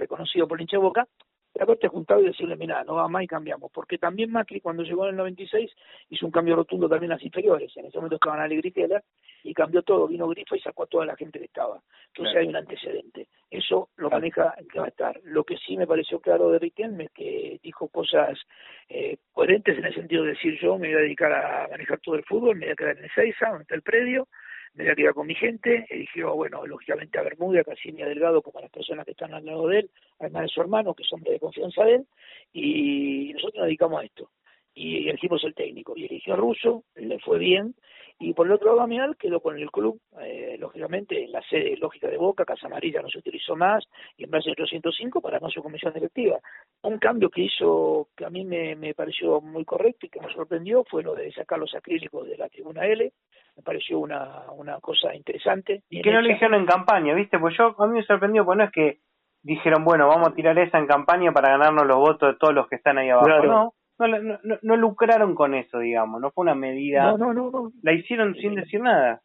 reconocido 0.00 0.48
por 0.48 0.58
el 0.58 0.62
hincha 0.62 0.76
de 0.76 0.82
Boca, 0.82 1.06
la 1.54 1.66
corte 1.66 1.88
juntado 1.88 2.20
y 2.20 2.26
decirle, 2.26 2.56
mira, 2.56 2.84
no 2.84 2.94
va 2.94 3.08
más 3.08 3.24
y 3.24 3.26
cambiamos. 3.26 3.70
Porque 3.72 3.98
también 3.98 4.30
Macri, 4.30 4.60
cuando 4.60 4.82
llegó 4.82 5.04
en 5.04 5.10
el 5.10 5.16
96, 5.16 5.70
hizo 6.10 6.26
un 6.26 6.32
cambio 6.32 6.56
rotundo 6.56 6.88
también 6.88 7.12
a 7.12 7.16
las 7.16 7.24
inferiores. 7.24 7.76
En 7.76 7.86
ese 7.86 7.98
momento 7.98 8.16
estaban 8.16 8.40
Ale 8.40 8.56
Gritela 8.56 9.02
y 9.42 9.52
cambió 9.52 9.82
todo. 9.82 10.06
Vino 10.06 10.28
Grifa 10.28 10.56
y 10.56 10.60
sacó 10.60 10.84
a 10.84 10.86
toda 10.86 11.06
la 11.06 11.16
gente 11.16 11.38
que 11.38 11.46
estaba. 11.46 11.80
Entonces 12.08 12.32
claro. 12.32 12.40
hay 12.40 12.48
un 12.48 12.56
antecedente. 12.56 13.28
Eso 13.50 13.88
lo 13.96 14.10
maneja 14.10 14.54
el 14.58 14.68
que 14.68 14.78
va 14.78 14.86
a 14.86 14.88
estar. 14.88 15.20
Lo 15.24 15.44
que 15.44 15.56
sí 15.58 15.76
me 15.76 15.86
pareció 15.86 16.20
claro 16.20 16.50
de 16.50 16.60
Riquelme 16.60 17.04
es 17.04 17.10
que 17.10 17.60
dijo 17.62 17.88
cosas 17.88 18.38
eh, 18.88 19.18
coherentes 19.32 19.76
en 19.76 19.84
el 19.84 19.94
sentido 19.94 20.22
de 20.22 20.30
decir 20.30 20.58
yo 20.60 20.78
me 20.78 20.88
voy 20.88 20.96
a 20.96 21.02
dedicar 21.02 21.32
a 21.32 21.68
manejar 21.68 21.98
todo 22.00 22.14
el 22.14 22.24
fútbol, 22.24 22.56
me 22.56 22.66
voy 22.66 22.72
a 22.72 22.76
quedar 22.76 22.96
en 22.96 23.04
Ezeiza, 23.06 23.48
donde 23.48 23.62
está 23.62 23.74
el 23.74 23.82
predio, 23.82 24.28
me 24.74 24.84
voy 24.84 24.92
a 24.92 24.96
quedar 24.96 25.14
con 25.14 25.26
mi 25.26 25.34
gente, 25.34 25.86
eligió, 25.90 26.34
bueno, 26.34 26.64
lógicamente 26.66 27.18
a 27.18 27.22
Bermuda, 27.22 27.60
a 27.60 27.64
Cassini, 27.64 28.02
a 28.02 28.06
Delgado, 28.06 28.42
como 28.42 28.60
las 28.60 28.70
personas 28.70 29.04
que 29.04 29.12
están 29.12 29.34
al 29.34 29.44
lado 29.44 29.66
de 29.68 29.80
él, 29.80 29.90
además 30.18 30.42
de 30.42 30.48
su 30.48 30.60
hermano, 30.60 30.94
que 30.94 31.04
son 31.04 31.22
de 31.22 31.40
confianza 31.40 31.84
de 31.84 31.94
él, 31.96 32.06
y 32.52 33.32
nosotros 33.34 33.56
nos 33.56 33.66
dedicamos 33.66 34.00
a 34.00 34.04
esto. 34.04 34.30
Y 34.74 35.08
elegimos 35.08 35.42
el 35.44 35.54
técnico, 35.54 35.94
y 35.96 36.04
eligió 36.04 36.34
a 36.34 36.36
Russo, 36.36 36.84
le 36.94 37.18
fue 37.18 37.38
bien, 37.38 37.74
Y 38.22 38.34
por 38.34 38.46
el 38.46 38.52
otro 38.52 38.66
lado, 38.66 38.80
Damián 38.80 39.16
quedó 39.18 39.40
con 39.40 39.58
el 39.58 39.70
club, 39.70 39.98
eh, 40.20 40.56
lógicamente, 40.60 41.24
en 41.24 41.32
la 41.32 41.40
sede 41.40 41.74
lógica 41.78 42.06
de 42.06 42.18
Boca, 42.18 42.44
Casa 42.44 42.66
Amarilla 42.66 43.00
no 43.00 43.08
se 43.08 43.18
utilizó 43.18 43.56
más, 43.56 43.82
y 44.14 44.24
en 44.24 44.30
base 44.30 44.50
a 44.50 44.52
805 44.52 45.22
para 45.22 45.40
más 45.40 45.50
su 45.54 45.62
comisión 45.62 45.94
directiva. 45.94 46.38
Un 46.82 46.98
cambio 46.98 47.30
que 47.30 47.40
hizo, 47.44 48.08
que 48.14 48.26
a 48.26 48.30
mí 48.30 48.44
me, 48.44 48.76
me 48.76 48.92
pareció 48.92 49.40
muy 49.40 49.64
correcto 49.64 50.04
y 50.04 50.10
que 50.10 50.20
me 50.20 50.30
sorprendió, 50.34 50.84
fue 50.84 51.02
lo 51.02 51.14
de 51.14 51.32
sacar 51.32 51.58
los 51.58 51.74
acrílicos 51.74 52.28
de 52.28 52.36
la 52.36 52.50
tribuna 52.50 52.84
L, 52.84 53.10
me 53.56 53.62
pareció 53.62 53.98
una, 53.98 54.50
una 54.52 54.78
cosa 54.80 55.14
interesante. 55.14 55.84
Y 55.88 56.02
que 56.02 56.12
no 56.12 56.20
lo 56.20 56.30
hicieron 56.30 56.60
en 56.60 56.66
campaña, 56.66 57.14
¿viste? 57.14 57.38
Pues 57.38 57.56
yo, 57.56 57.74
a 57.78 57.86
mí 57.86 57.94
me 57.94 58.04
sorprendió, 58.04 58.44
pues 58.44 58.58
no 58.58 58.64
es 58.64 58.70
que 58.70 58.98
dijeron, 59.42 59.82
bueno, 59.82 60.08
vamos 60.08 60.28
a 60.28 60.34
tirar 60.34 60.58
esa 60.58 60.78
en 60.78 60.86
campaña 60.86 61.32
para 61.32 61.52
ganarnos 61.52 61.86
los 61.86 61.96
votos 61.96 62.34
de 62.34 62.38
todos 62.38 62.54
los 62.54 62.68
que 62.68 62.76
están 62.76 62.98
ahí 62.98 63.08
abajo. 63.08 63.46
No, 63.46 63.74
no, 64.06 64.38
no, 64.42 64.58
no, 64.62 64.76
lucraron 64.76 65.34
con 65.34 65.54
eso, 65.54 65.78
digamos, 65.78 66.20
no 66.20 66.30
fue 66.30 66.42
una 66.42 66.54
medida. 66.54 67.04
No, 67.04 67.18
no, 67.18 67.32
no. 67.32 67.50
no. 67.50 67.72
La 67.82 67.92
hicieron 67.92 68.34
sin 68.34 68.54
decir 68.54 68.80
nada 68.80 69.22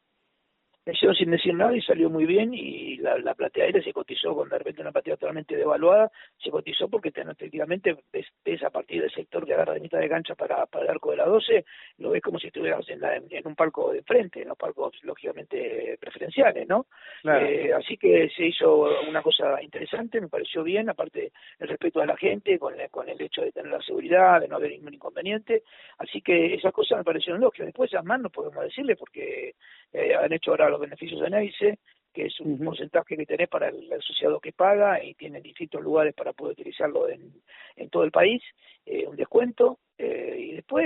hicieron 0.92 1.16
sin 1.16 1.32
decir 1.32 1.54
nada 1.54 1.76
y 1.76 1.82
salió 1.82 2.10
muy 2.10 2.26
bien 2.26 2.54
y 2.54 2.98
la, 2.98 3.18
la 3.18 3.34
plateadera 3.34 3.82
se 3.82 3.94
cotizó 3.94 4.36
con 4.36 4.50
de 4.50 4.58
repente 4.58 4.82
una 4.82 4.92
platea 4.92 5.18
totalmente 5.18 5.56
devaluada, 5.56 6.12
se 6.38 6.52
cotizó 6.52 6.88
porque 6.88 7.12
efectivamente 7.16 7.98
ves, 8.12 8.64
a 8.64 8.70
partir 8.70 9.02
del 9.02 9.12
sector 9.12 9.46
que 9.46 9.54
agarra 9.54 9.74
de 9.74 9.80
mitad 9.80 10.00
de 10.00 10.10
cancha 10.10 10.36
para, 10.36 10.66
para 10.68 10.86
el 10.86 10.92
arco 10.92 11.12
de 11.12 11.18
la 11.18 11.26
12, 11.26 11.66
lo 11.98 12.12
ves 12.12 12.22
como 12.22 12.40
si 12.40 12.48
estuvieras 12.48 12.88
en, 12.90 13.02
en 13.04 13.48
un 13.48 13.56
palco 13.56 13.92
de 13.92 14.04
frente, 14.04 14.42
en 14.42 14.50
los 14.50 14.58
palcos 14.58 14.94
lógicamente 15.04 15.98
preferenciales, 16.00 16.68
¿no? 16.68 16.86
Eh, 17.24 17.72
así 17.74 17.98
que 17.98 18.30
se 18.36 18.48
hizo 18.48 18.88
una 19.08 19.22
cosa 19.22 19.62
interesante, 19.62 20.22
me 20.22 20.28
pareció 20.28 20.64
bien, 20.64 20.90
aparte 20.90 21.32
el 21.60 21.68
respeto 21.68 22.02
a 22.02 22.06
la 22.06 22.18
gente, 22.18 22.60
con, 22.60 22.74
con 22.92 23.10
el 23.10 23.20
hecho 23.22 23.42
de 23.42 23.52
tener 23.52 23.72
la 23.72 23.82
seguridad, 23.82 24.42
de 24.42 24.48
no 24.48 24.58
haber 24.58 24.72
ningún 24.72 24.94
inconveniente, 24.94 25.64
así 25.98 26.22
que 26.22 26.54
esas 26.54 26.74
cosas 26.74 27.00
me 27.00 27.04
parecieron 27.04 27.42
lógicas. 27.42 27.68
Después 27.68 27.92
más 28.04 28.20
no 28.20 28.30
podemos 28.30 28.64
decirle 28.64 28.96
porque 28.96 29.56
eh, 29.94 30.16
han 30.16 30.32
hecho 30.34 30.52
ahora 30.52 30.70
los 30.76 30.82
beneficios 30.82 31.22
de 31.22 31.30
NEICE, 31.30 31.80
que 32.14 32.28
es 32.28 32.40
un 32.40 32.58
porcentaje 32.60 33.18
que 33.18 33.26
tenés 33.26 33.50
para 33.50 33.68
el 33.68 33.92
asociado 33.92 34.40
que 34.40 34.54
paga 34.54 35.04
y 35.04 35.16
tiene 35.16 35.42
distintos 35.42 35.82
lugares 35.82 36.14
para 36.14 36.32
poder 36.32 36.54
utilizarlo 36.54 37.10
en, 37.10 37.34
en 37.76 37.90
todo 37.90 38.04
el 38.04 38.12
país, 38.12 38.42
eh, 38.86 39.06
un 39.06 39.18
descuento. 39.18 39.80
Eh, 39.98 40.36
y 40.40 40.52
después, 40.54 40.86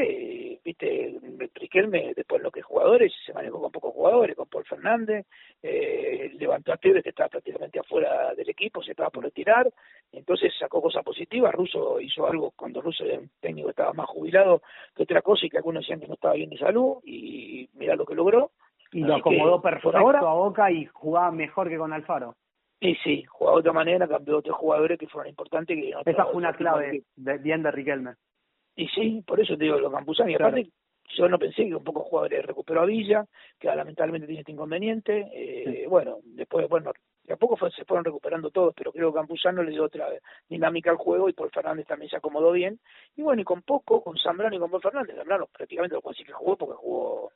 viste, 0.64 1.20
Riquelme, 1.56 2.14
después 2.16 2.42
lo 2.42 2.52
que 2.52 2.62
jugadores, 2.62 3.12
se 3.26 3.34
manejó 3.34 3.60
con 3.60 3.72
pocos 3.72 3.94
jugadores, 3.94 4.36
con 4.36 4.48
Paul 4.48 4.66
Fernández, 4.66 5.26
eh, 5.62 6.32
levantó 6.38 6.74
a 6.74 6.78
Tevez 6.78 7.04
que 7.04 7.10
estaba 7.10 7.30
prácticamente 7.30 7.80
afuera 7.80 8.34
del 8.36 8.50
equipo, 8.50 8.84
se 8.84 8.92
estaba 8.92 9.10
por 9.10 9.24
retirar, 9.24 9.72
entonces 10.12 10.54
sacó 10.58 10.82
cosas 10.82 11.04
positivas, 11.04 11.54
Russo 11.54 12.00
hizo 12.00 12.28
algo 12.28 12.52
cuando 12.56 12.82
Russo 12.82 13.04
era 13.04 13.20
un 13.20 13.30
técnico 13.40 13.70
estaba 13.70 13.94
más 13.94 14.08
jubilado 14.08 14.62
que 14.96 15.04
otra 15.04 15.22
cosa 15.22 15.46
y 15.46 15.50
que 15.50 15.58
algunos 15.58 15.84
decían 15.84 16.00
que 16.00 16.08
no 16.08 16.14
estaba 16.14 16.36
bien 16.36 16.50
de 16.50 16.58
salud 16.58 16.98
y 17.04 17.68
mira 17.74 17.96
lo 17.96 18.06
que 18.06 18.16
logró 18.16 18.52
y 18.92 19.02
lo 19.02 19.16
acomodó 19.16 19.62
perfecto 19.62 19.98
ahora, 19.98 20.20
a 20.20 20.34
Boca 20.34 20.72
y 20.72 20.86
jugaba 20.86 21.32
mejor 21.32 21.70
que 21.70 21.78
con 21.78 21.94
Alfaro. 21.94 22.36
Y 22.80 22.96
sí, 22.96 23.24
jugaba 23.24 23.58
de 23.58 23.60
otra 23.60 23.74
manera, 23.74 24.08
cambió 24.08 24.38
otros 24.38 24.56
jugadores 24.58 24.98
que 24.98 25.08
fueron 25.08 25.30
importantes. 25.30 25.78
Que 25.78 25.94
Esa 26.12 26.26
fue 26.26 26.36
una 26.36 26.54
clave 26.54 27.04
de, 27.16 27.38
bien 27.38 27.62
de 27.62 27.72
Riquelme. 27.72 28.14
Y 28.76 28.88
sí, 28.88 29.24
por 29.28 29.40
eso 29.40 29.58
te 29.58 29.66
digo, 29.66 29.78
los 29.80 29.92
Campuzani. 29.92 30.36
Aparte, 30.36 30.70
yo 31.18 31.28
no 31.28 31.38
pensé 31.38 31.68
que 31.68 31.76
un 31.76 31.84
poco 31.84 32.02
jugadores 32.02 32.46
recuperó 32.46 32.82
a 32.82 32.86
Villa, 32.86 33.26
que 33.60 33.68
lamentablemente 33.68 34.28
tiene 34.28 34.42
este 34.42 34.54
inconveniente. 34.54 35.28
Eh, 35.34 35.86
Bueno, 35.90 36.20
después, 36.24 36.70
bueno, 36.70 36.94
de 37.24 37.34
a 37.34 37.38
poco 37.38 37.58
se 37.70 37.84
fueron 37.84 38.06
recuperando 38.06 38.50
todos, 38.50 38.74
pero 38.76 38.92
creo 38.92 39.12
que 39.12 39.20
Campuzano 39.20 39.62
le 39.62 39.72
dio 39.72 39.84
otra 39.84 40.08
dinámica 40.48 40.90
al 40.90 40.98
juego 40.98 41.28
y 41.28 41.34
Paul 41.34 41.52
Fernández 41.52 41.86
también 41.86 42.10
se 42.10 42.16
acomodó 42.16 42.52
bien. 42.54 42.80
Y 43.18 43.22
bueno, 43.22 43.42
y 43.42 43.46
con 43.46 43.62
poco, 43.62 44.02
con 44.02 44.18
Zambrano 44.18 44.56
y 44.56 44.60
con 44.60 44.72
Paul 44.72 44.82
Fernández, 44.82 45.16
Zambrano 45.18 45.48
prácticamente 45.48 45.96
lo 45.96 46.02
que 46.02 46.32
jugó 46.32 46.56
porque 46.56 46.76
jugó 46.76 47.32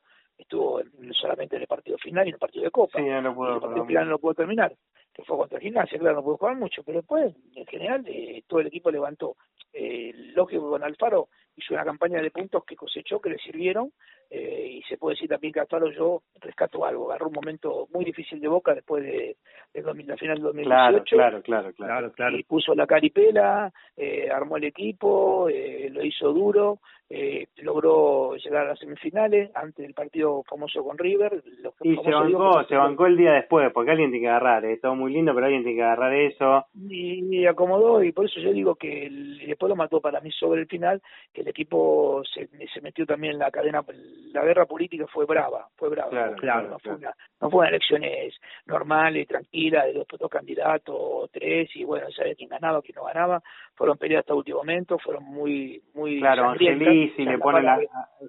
solamente 1.33 1.55
en 1.55 1.61
el 1.63 1.67
partido 1.67 1.97
final 1.97 2.25
y 2.25 2.29
en 2.29 2.35
el 2.35 2.39
partido 2.39 2.65
de 2.65 2.71
Copa. 2.71 2.99
Sí, 2.99 3.05
no 3.05 3.33
pudo, 3.33 3.55
el 3.55 3.61
partido 3.61 3.85
final 3.85 4.09
no 4.09 4.19
pudo 4.19 4.33
terminar, 4.35 4.73
que 5.13 5.23
fue 5.23 5.37
contra 5.37 5.59
Gimnasia, 5.59 5.99
claro, 5.99 6.17
no 6.17 6.23
pudo 6.23 6.37
jugar 6.37 6.55
mucho, 6.55 6.83
pero 6.83 6.99
después, 6.99 7.33
en 7.55 7.65
general, 7.65 8.03
eh, 8.07 8.43
todo 8.47 8.59
el 8.59 8.67
equipo 8.67 8.91
levantó. 8.91 9.35
Eh, 9.73 10.11
lógico 10.35 10.69
con 10.69 10.83
Alfaro 10.83 11.29
hizo 11.55 11.73
una 11.73 11.83
campaña 11.83 12.21
de 12.21 12.29
puntos 12.29 12.63
que 12.63 12.75
cosechó, 12.75 13.19
que 13.19 13.31
le 13.31 13.37
sirvieron, 13.39 13.91
eh, 14.35 14.79
y 14.79 14.81
se 14.89 14.97
puede 14.97 15.13
decir 15.13 15.29
también 15.29 15.53
que 15.53 15.59
Alfaro 15.59 15.91
yo 15.91 16.23
rescato 16.41 16.83
algo, 16.83 17.11
agarró 17.11 17.27
un 17.27 17.35
momento 17.35 17.87
muy 17.93 18.03
difícil 18.03 18.39
de 18.39 18.47
Boca 18.47 18.73
después 18.73 19.03
de, 19.03 19.37
de, 19.71 19.81
la 19.83 20.17
final 20.17 20.37
del 20.37 20.43
2018. 20.43 21.15
Claro, 21.15 21.41
claro, 21.43 21.71
claro, 21.73 22.11
claro, 22.13 22.37
Y 22.37 22.43
puso 22.43 22.73
la 22.73 22.87
caripela, 22.87 23.71
eh, 23.95 24.31
armó 24.31 24.57
el 24.57 24.63
equipo, 24.63 25.47
eh, 25.49 25.87
lo 25.91 26.03
hizo 26.03 26.33
duro, 26.33 26.79
eh, 27.15 27.45
logró 27.57 28.35
llegar 28.37 28.65
a 28.65 28.69
las 28.69 28.79
semifinales 28.79 29.51
antes 29.55 29.85
del 29.85 29.93
partido 29.93 30.41
famoso 30.49 30.83
con 30.83 30.97
River. 30.97 31.43
y 31.83 31.95
se 31.97 32.09
bancó, 32.09 32.63
se 32.63 32.75
bancó 32.75 33.05
el 33.05 33.17
día 33.17 33.33
después, 33.33 33.71
porque 33.71 33.91
alguien 33.91 34.09
tiene 34.09 34.25
que 34.25 34.29
agarrar, 34.29 34.65
es 34.65 34.81
todo 34.81 34.95
muy 34.95 35.13
lindo, 35.13 35.31
pero 35.35 35.45
alguien 35.45 35.63
tiene 35.63 35.77
que 35.77 35.83
agarrar 35.83 36.13
eso. 36.15 36.65
Y, 36.89 37.45
acomodó, 37.45 38.03
y 38.03 38.11
por 38.13 38.25
eso 38.25 38.39
yo 38.39 38.51
digo 38.51 38.73
que 38.73 39.09
después 39.45 39.69
lo 39.69 39.75
mató 39.75 40.01
para 40.01 40.21
mí 40.21 40.31
sobre 40.31 40.61
el 40.61 40.67
final, 40.67 41.03
que 41.31 41.41
el 41.41 41.49
equipo 41.49 42.23
se, 42.25 42.47
se 42.73 42.81
metió 42.81 43.05
también 43.05 43.33
en 43.33 43.39
la 43.39 43.51
cadena, 43.51 43.83
la 44.31 44.43
guerra 44.43 44.65
política 44.65 45.05
fue 45.07 45.25
brava, 45.25 45.67
fue 45.75 45.89
brava. 45.89 46.35
Claro, 46.35 46.69
no, 46.69 46.79
Fue 46.79 46.95
una, 46.95 47.13
no 47.41 47.49
fueron 47.49 47.73
elecciones 47.73 48.35
normales, 48.65 49.27
tranquilas, 49.27 49.85
de 49.85 49.93
dos, 49.93 50.07
dos 50.19 50.29
candidatos, 50.29 51.29
tres, 51.31 51.69
y 51.75 51.83
bueno, 51.83 52.09
sabe 52.11 52.35
quién 52.35 52.49
ganaba, 52.49 52.81
quién 52.81 52.95
no 52.95 53.05
ganaba, 53.05 53.41
fueron 53.75 53.97
peleas 53.97 54.21
hasta 54.21 54.33
último 54.33 54.59
momento, 54.59 54.97
fueron 54.99 55.23
muy, 55.23 55.81
muy 55.93 56.19
Claro, 56.19 56.55
y 56.59 57.25
le 57.25 57.37
ponen 57.37 57.65
la, 57.65 57.79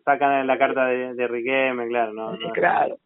sacan 0.04 0.46
la 0.46 0.59
carta 0.59 0.87
de, 0.87 1.14
de 1.14 1.28
Riquelme, 1.28 1.88
claro, 1.88 2.12
no, 2.12 2.38
Claro. 2.52 2.98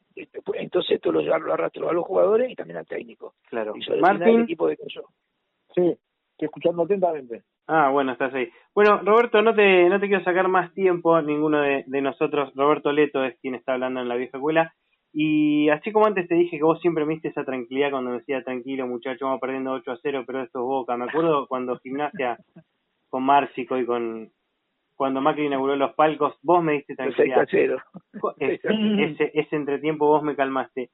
Entonces 0.55 0.97
esto 0.97 1.13
lo, 1.13 1.23
lo 1.23 1.53
arrastró 1.53 1.89
a 1.89 1.93
los 1.93 2.05
jugadores 2.05 2.51
y 2.51 2.57
también 2.57 2.79
al 2.79 2.87
técnico. 2.87 3.35
Claro. 3.49 3.75
Y 3.77 4.01
Martín. 4.01 4.41
equipo 4.41 4.67
de 4.67 4.77
Sí, 4.77 4.87
estoy 5.77 5.97
escuchando 6.41 6.83
atentamente. 6.83 7.45
Ah, 7.69 7.91
bueno, 7.91 8.13
estás 8.13 8.33
ahí. 8.33 8.51
Bueno, 8.75 9.03
Roberto, 9.05 9.43
no 9.43 9.55
te, 9.55 9.89
no 9.91 10.01
te 10.01 10.09
quiero 10.09 10.25
sacar 10.25 10.49
más 10.49 10.73
tiempo, 10.73 11.21
ninguno 11.21 11.61
de, 11.61 11.85
de 11.87 12.01
nosotros. 12.01 12.51
Roberto 12.55 12.93
Leto 12.93 13.23
es 13.25 13.39
quien 13.41 13.55
está 13.55 13.75
hablando 13.75 14.01
en 14.01 14.09
la 14.09 14.17
vieja 14.17 14.39
escuela. 14.39 14.73
Y 15.13 15.69
así 15.69 15.93
como 15.93 16.07
antes 16.07 16.29
te 16.29 16.35
dije 16.35 16.57
que 16.57 16.65
vos 16.65 16.81
siempre 16.81 17.05
me 17.05 17.15
diste 17.15 17.29
esa 17.29 17.45
tranquilidad 17.45 17.91
cuando 17.91 18.11
me 18.11 18.19
decía, 18.19 18.43
tranquilo 18.43 18.87
muchacho, 18.87 19.27
vamos 19.27 19.41
perdiendo 19.41 19.73
8 19.73 19.93
a 19.93 19.99
0, 20.03 20.25
pero 20.27 20.43
esto 20.43 20.61
es 20.61 20.65
Boca. 20.65 20.97
Me 20.97 21.05
acuerdo 21.05 21.47
cuando 21.49 21.79
gimnasia 21.79 22.39
con 23.11 23.23
Márcico 23.23 23.77
y 23.77 23.85
con, 23.85 24.31
cuando 24.95 25.21
Macri 25.21 25.47
inauguró 25.47 25.77
los 25.77 25.95
palcos, 25.95 26.37
vos 26.43 26.63
me 26.63 26.75
diste 26.75 26.95
tranquilidad. 26.95 27.47
Ese, 28.39 29.31
ese, 29.35 29.57
entretiempo 29.57 30.07
vos 30.07 30.23
me 30.23 30.35
calmaste. 30.35 30.91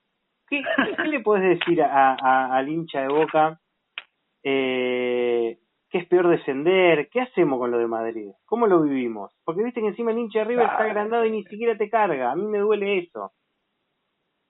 ¿Qué, 0.48 0.62
qué 0.96 1.08
le 1.08 1.20
podés 1.20 1.58
decir 1.58 1.82
a, 1.82 2.14
a, 2.14 2.56
al 2.56 2.68
hincha 2.68 3.00
de 3.00 3.08
Boca? 3.08 3.60
Eh, 4.42 5.58
¿Qué 5.94 6.00
es 6.00 6.08
peor 6.08 6.26
descender? 6.26 7.08
¿Qué 7.08 7.20
hacemos 7.20 7.56
con 7.56 7.70
lo 7.70 7.78
de 7.78 7.86
Madrid? 7.86 8.32
¿Cómo 8.46 8.66
lo 8.66 8.82
vivimos? 8.82 9.30
Porque 9.44 9.62
viste 9.62 9.80
que 9.80 9.86
encima 9.86 10.10
el 10.10 10.18
hincha 10.18 10.40
de 10.40 10.46
River 10.46 10.64
está 10.64 10.82
agrandado 10.82 11.24
y 11.24 11.30
ni 11.30 11.44
siquiera 11.44 11.78
te 11.78 11.88
carga. 11.88 12.32
A 12.32 12.34
mí 12.34 12.46
me 12.46 12.58
duele 12.58 12.98
eso. 12.98 13.30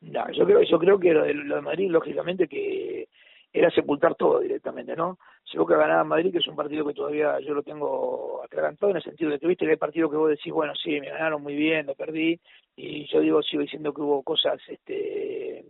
No, 0.00 0.32
yo 0.32 0.46
creo, 0.46 0.62
yo 0.62 0.78
creo 0.78 0.98
que 0.98 1.12
lo 1.12 1.24
de, 1.24 1.34
lo 1.34 1.56
de 1.56 1.60
Madrid, 1.60 1.90
lógicamente, 1.90 2.48
que 2.48 3.08
era 3.52 3.70
sepultar 3.72 4.14
todo 4.14 4.40
directamente, 4.40 4.96
¿no? 4.96 5.18
Si 5.44 5.58
Boca 5.58 5.76
ganaba 5.76 6.02
Madrid, 6.02 6.32
que 6.32 6.38
es 6.38 6.48
un 6.48 6.56
partido 6.56 6.86
que 6.86 6.94
todavía 6.94 7.38
yo 7.40 7.52
lo 7.52 7.62
tengo 7.62 8.40
atragantado 8.42 8.92
en 8.92 8.96
el 8.96 9.02
sentido 9.02 9.30
de 9.30 9.38
que 9.38 9.46
viste 9.46 9.66
que 9.66 9.72
hay 9.72 9.76
partido 9.76 10.08
que 10.08 10.16
vos 10.16 10.30
decís, 10.30 10.50
bueno, 10.50 10.72
sí, 10.74 10.98
me 10.98 11.10
ganaron 11.10 11.42
muy 11.42 11.54
bien, 11.54 11.84
lo 11.84 11.94
perdí, 11.94 12.40
y 12.74 13.04
yo 13.12 13.20
digo, 13.20 13.42
sigo 13.42 13.60
diciendo 13.60 13.92
que 13.92 14.00
hubo 14.00 14.22
cosas, 14.22 14.62
este, 14.66 15.62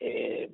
eh, 0.00 0.50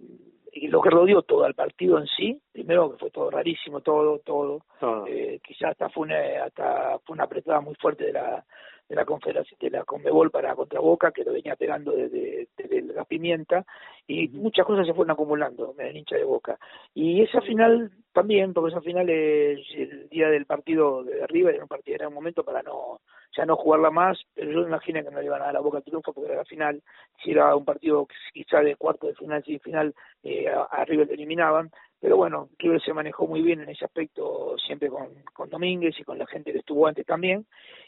y 0.55 0.69
lo 0.69 0.81
que 0.81 0.91
rodeó 0.91 1.23
todo 1.23 1.45
al 1.45 1.55
partido 1.55 1.99
en 1.99 2.07
sí, 2.07 2.41
primero 2.53 2.93
que 2.93 2.99
fue 2.99 3.11
todo 3.11 3.31
rarísimo, 3.31 3.81
todo, 3.81 4.21
todo, 4.21 4.61
Eh, 5.07 5.41
quizás 5.43 5.73
hasta 5.73 5.89
fue 5.89 6.05
una, 6.05 6.45
hasta 6.45 6.99
fue 7.05 7.15
una 7.15 7.25
apretada 7.25 7.61
muy 7.61 7.75
fuerte 7.75 8.05
de 8.05 8.13
la 8.13 8.45
de 8.89 8.97
la 8.97 9.05
Confederación 9.05 9.59
de 9.61 9.71
la 9.71 9.85
Conmebol 9.85 10.31
para 10.31 10.55
contra 10.55 10.81
Boca 10.81 11.11
que 11.13 11.25
lo 11.25 11.33
venía 11.33 11.57
pegando 11.57 11.93
desde, 11.93 12.49
la 12.95 13.05
pimienta 13.05 13.65
y 14.07 14.29
muchas 14.29 14.67
cosas 14.67 14.87
se 14.87 14.95
fueron 14.95 15.13
acumulando 15.13 15.75
en 15.79 15.87
el 15.87 15.97
hincha 15.97 16.17
de 16.17 16.25
Boca. 16.25 16.59
Y 16.95 17.23
esa 17.23 17.41
final 17.41 17.91
también 18.13 18.53
porque 18.53 18.71
esa 18.71 18.81
final 18.81 19.09
es 19.11 19.61
el 19.75 20.09
día 20.09 20.29
del 20.29 20.47
partido 20.47 21.03
de 21.03 21.27
River 21.27 21.55
era 21.55 21.65
un 21.65 21.69
partido 21.69 21.97
era 21.97 22.09
un 22.09 22.15
momento 22.15 22.45
para 22.45 22.63
no 22.63 23.01
ya 23.37 23.45
no 23.45 23.57
jugarla 23.57 23.91
más 23.91 24.23
pero 24.35 24.53
yo 24.53 24.61
me 24.61 24.69
imagino 24.69 25.03
que 25.03 25.11
no 25.11 25.19
le 25.19 25.27
iban 25.27 25.43
a 25.43 25.47
dar 25.47 25.55
la 25.55 25.61
Boca 25.61 25.79
el 25.79 25.85
triunfo 25.85 26.13
porque 26.13 26.31
era 26.31 26.39
la 26.39 26.45
final 26.45 26.81
si 27.23 27.33
era 27.33 27.57
un 27.57 27.65
partido 27.65 28.07
quizá 28.33 28.61
de 28.61 28.77
cuarto 28.77 29.09
de 29.09 29.17
final 29.17 29.43
si 29.43 29.59
final 29.59 29.95
eh, 30.23 30.49
a, 30.49 30.85
River 30.85 31.09
lo 31.09 31.15
eliminaban 31.15 31.71
pero 32.05 32.19
bueno, 32.19 32.51
River 32.59 32.83
se 32.83 32.93
manejó 32.93 33.27
muy 33.27 33.41
bien 33.41 33.63
en 33.63 33.71
ese 33.71 33.87
aspecto, 33.87 34.57
siempre 34.59 34.91
con, 34.91 35.09
con 35.33 35.49
Domínguez 35.49 35.99
y 35.99 36.05
con 36.05 36.19
la 36.19 36.27
gente 36.27 36.53
que 36.53 36.59
estuvo 36.59 36.87
antes 36.87 37.07
también, 37.07 37.47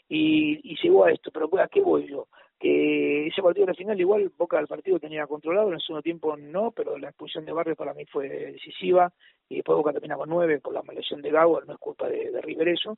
y, 0.09 0.59
y 0.63 0.75
llegó 0.81 1.05
a 1.05 1.11
esto, 1.11 1.29
pero 1.31 1.47
¿a 1.61 1.67
qué 1.67 1.81
voy 1.81 2.07
yo? 2.07 2.27
Que 2.59 3.27
ese 3.27 3.43
partido 3.43 3.67
de 3.67 3.73
la 3.73 3.77
final 3.77 3.99
igual 3.99 4.31
Boca 4.35 4.57
del 4.57 4.65
partido 4.65 4.97
tenía 4.97 5.27
controlado, 5.27 5.67
en 5.67 5.75
el 5.75 5.81
segundo 5.81 6.01
tiempo 6.01 6.35
no, 6.35 6.71
pero 6.71 6.97
la 6.97 7.09
expulsión 7.09 7.45
de 7.45 7.51
Barrio 7.51 7.75
para 7.75 7.93
mí 7.93 8.05
fue 8.05 8.27
decisiva, 8.27 9.13
y 9.49 9.57
después 9.57 9.75
Boca 9.75 9.93
termina 9.93 10.15
con 10.15 10.29
nueve 10.29 10.59
por 10.61 10.73
la 10.73 10.81
maldición 10.81 11.21
de 11.21 11.29
Gago, 11.29 11.61
no 11.61 11.73
es 11.73 11.79
culpa 11.79 12.09
de, 12.09 12.31
de 12.31 12.41
River 12.41 12.69
eso, 12.69 12.97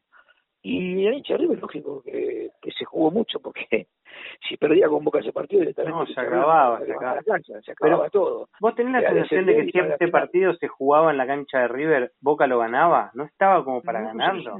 y 0.62 1.06
el 1.06 1.14
hincha 1.16 1.38
River, 1.38 1.60
lógico, 1.60 2.02
que, 2.02 2.50
que 2.62 2.72
se 2.72 2.86
jugó 2.86 3.12
mucho, 3.12 3.40
porque 3.40 3.88
si 4.48 4.58
perdía 4.58 4.88
con 4.88 5.04
Boca 5.04 5.20
ese 5.20 5.32
partido, 5.32 5.64
no, 5.86 6.06
se 6.06 6.20
acababa, 6.20 6.80
se 6.86 6.92
acababa, 6.92 7.24
cancha, 7.24 7.62
se 7.62 7.72
acababa 7.72 8.10
todo. 8.10 8.50
¿Vos 8.60 8.76
tenés 8.76 9.02
la 9.02 9.10
sensación 9.10 9.46
de 9.46 9.56
que 9.56 9.72
si 9.72 9.80
este 9.80 10.08
partido 10.10 10.54
se 10.56 10.68
jugaba 10.68 11.12
en 11.12 11.18
la 11.18 11.28
cancha 11.28 11.60
de 11.60 11.68
River, 11.70 12.12
Boca 12.20 12.48
lo 12.48 12.60
ganaba? 12.60 13.12
¿No 13.14 13.24
estaba 13.24 13.64
como 13.64 13.82
para 13.82 14.02
ganarlo? 14.02 14.58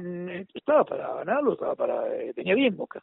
estaba 0.54 0.84
para 0.84 1.14
ganarlo, 1.14 1.52
estaba 1.52 1.74
para 1.74 2.16
eh, 2.16 2.32
tenía 2.34 2.54
bien 2.54 2.76
Boca. 2.76 3.02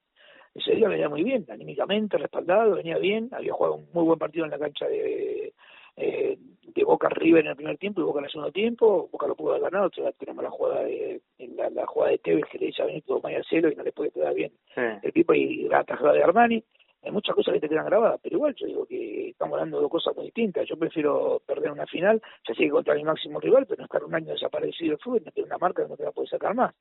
Ese 0.55 0.71
día 0.71 0.87
venía 0.87 1.07
muy 1.07 1.23
bien, 1.23 1.45
anímicamente, 1.49 2.17
respaldado, 2.17 2.75
venía 2.75 2.97
bien, 2.97 3.29
había 3.31 3.53
jugado 3.53 3.75
un 3.75 3.87
muy 3.93 4.05
buen 4.05 4.17
partido 4.17 4.45
en 4.45 4.51
la 4.51 4.57
cancha 4.57 4.87
de, 4.87 5.53
eh, 5.97 6.37
de 6.77 6.83
Boca 6.83 7.09
River 7.09 7.43
en 7.43 7.49
el 7.49 7.55
primer 7.55 7.77
tiempo 7.77 8.01
y 8.01 8.03
Boca 8.03 8.19
en 8.19 8.25
el 8.25 8.31
segundo 8.31 8.51
tiempo, 8.51 9.09
Boca 9.11 9.27
lo 9.27 9.35
pudo 9.35 9.51
haber 9.51 9.63
ganado, 9.63 9.89
tenemos 10.17 10.43
la 10.43 10.51
jugada 10.51 10.83
de, 10.83 11.21
la, 11.55 11.69
la 11.71 11.87
jugada 11.87 12.11
de 12.11 12.19
Tevez 12.19 12.45
que 12.51 12.59
le 12.59 12.67
dice 12.67 12.83
a 12.83 12.85
Benito 12.85 13.21
Celo 13.49 13.71
y 13.71 13.75
no 13.75 13.83
le 13.83 13.91
puede 13.91 14.11
quedar 14.11 14.33
bien 14.33 14.51
el 14.75 15.11
tipo 15.11 15.33
y 15.33 15.67
la 15.67 15.83
tajada 15.83 16.13
de 16.13 16.23
Armani, 16.23 16.63
hay 17.03 17.11
muchas 17.11 17.35
cosas 17.35 17.53
que 17.53 17.61
te 17.61 17.69
quedan 17.69 17.85
grabadas, 17.85 18.19
pero 18.21 18.35
igual 18.35 18.55
yo 18.55 18.67
digo 18.67 18.85
que 18.85 19.29
estamos 19.29 19.53
hablando 19.53 19.81
de 19.81 19.89
cosas 19.89 20.15
muy 20.15 20.25
distintas, 20.25 20.67
yo 20.67 20.77
prefiero 20.77 21.41
perder 21.45 21.71
una 21.71 21.85
final, 21.87 22.21
ya 22.47 22.53
sé 22.53 22.63
que 22.63 22.69
contra 22.69 22.95
mi 22.95 23.03
máximo 23.03 23.39
rival, 23.39 23.65
pero 23.65 23.79
no 23.79 23.85
estar 23.85 24.03
un 24.03 24.13
año 24.13 24.33
desaparecido 24.33 24.93
el 24.93 24.99
fútbol, 24.99 25.21
no 25.25 25.31
tener 25.31 25.47
una 25.47 25.57
marca 25.57 25.83
que 25.83 25.89
no 25.89 25.97
te 25.97 26.03
la 26.03 26.11
puede 26.11 26.27
sacar 26.27 26.53
más. 26.53 26.75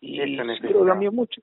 Y 0.00 0.18
creo 0.36 0.82
que 0.82 0.88
cambió 0.88 1.12
mucho 1.12 1.40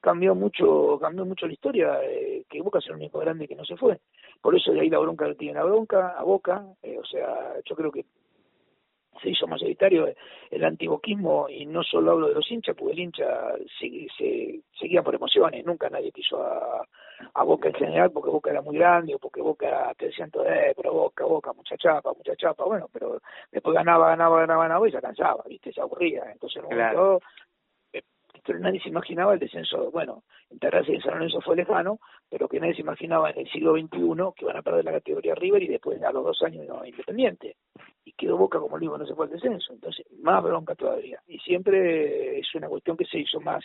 cambió 0.00 0.34
mucho 0.34 0.98
cambió 1.00 1.24
mucho 1.24 1.46
la 1.46 1.52
historia 1.52 2.00
eh, 2.02 2.44
que 2.48 2.62
Boca 2.62 2.78
es 2.78 2.86
el 2.86 2.96
único 2.96 3.18
grande 3.18 3.48
que 3.48 3.56
no 3.56 3.64
se 3.64 3.76
fue. 3.76 4.00
Por 4.40 4.54
eso 4.56 4.72
de 4.72 4.80
ahí 4.80 4.90
la 4.90 4.98
bronca 4.98 5.32
tiene 5.34 5.54
la 5.54 5.64
bronca 5.64 6.14
a 6.18 6.22
Boca 6.22 6.64
eh, 6.82 6.98
o 6.98 7.04
sea 7.04 7.54
yo 7.64 7.76
creo 7.76 7.90
que 7.92 8.04
se 9.22 9.30
hizo 9.30 9.46
mayoritario 9.46 10.08
el 10.50 10.64
antiboquismo 10.64 11.48
y 11.48 11.66
no 11.66 11.82
solo 11.82 12.12
hablo 12.12 12.28
de 12.28 12.34
los 12.34 12.50
hinchas 12.50 12.76
porque 12.76 12.92
el 12.92 13.00
hincha 13.00 13.54
se, 13.78 14.06
se 14.16 14.60
seguía 14.78 15.02
por 15.02 15.14
emociones 15.14 15.64
nunca 15.64 15.90
nadie 15.90 16.12
quiso 16.12 16.42
a, 16.42 16.86
a 17.34 17.42
Boca 17.42 17.68
en 17.68 17.74
general 17.74 18.10
porque 18.12 18.30
Boca 18.30 18.50
era 18.50 18.62
muy 18.62 18.76
grande 18.76 19.14
o 19.14 19.18
porque 19.18 19.42
Boca 19.42 19.92
te 19.96 20.06
decían 20.06 20.30
todo 20.30 20.46
eh, 20.46 20.72
pero 20.76 20.92
Boca 20.92 21.24
Boca 21.24 21.52
mucha 21.52 21.76
chapa 21.76 22.12
mucha 22.14 22.36
chapa 22.36 22.64
bueno 22.64 22.88
pero 22.92 23.20
después 23.50 23.74
ganaba 23.74 24.08
ganaba 24.10 24.40
ganaba 24.40 24.62
ganaba 24.62 24.88
y 24.88 24.92
se 24.92 25.00
cansaba 25.00 25.44
viste 25.48 25.72
se 25.72 25.80
aburría 25.80 26.24
entonces 26.30 26.62
en 26.62 26.72
un 26.72 26.78
momento 26.78 27.20
pero 28.48 28.60
nadie 28.60 28.80
se 28.80 28.88
imaginaba 28.88 29.34
el 29.34 29.38
descenso, 29.38 29.90
bueno, 29.90 30.24
Terraza 30.58 30.90
y 30.90 30.98
San 31.02 31.12
Lorenzo 31.12 31.42
fue 31.42 31.54
lejano, 31.54 32.00
pero 32.30 32.48
que 32.48 32.58
nadie 32.58 32.74
se 32.74 32.80
imaginaba 32.80 33.28
en 33.28 33.40
el 33.40 33.50
siglo 33.50 33.74
XXI 33.74 34.32
que 34.34 34.46
van 34.46 34.56
a 34.56 34.62
perder 34.62 34.86
la 34.86 34.92
categoría 34.92 35.34
River 35.34 35.62
y 35.62 35.68
después 35.68 36.02
a 36.02 36.10
los 36.12 36.24
dos 36.24 36.42
años 36.42 36.66
no, 36.66 36.82
Independiente. 36.82 37.56
Y 38.06 38.12
quedó 38.12 38.38
Boca 38.38 38.58
como 38.58 38.78
digo, 38.78 38.96
no 38.96 39.04
se 39.04 39.14
fue 39.14 39.26
el 39.26 39.32
descenso, 39.32 39.74
entonces 39.74 40.06
más 40.22 40.42
bronca 40.42 40.74
todavía. 40.74 41.20
Y 41.26 41.38
siempre 41.40 42.38
es 42.38 42.54
una 42.54 42.68
cuestión 42.68 42.96
que 42.96 43.04
se 43.04 43.18
hizo 43.18 43.38
más 43.38 43.62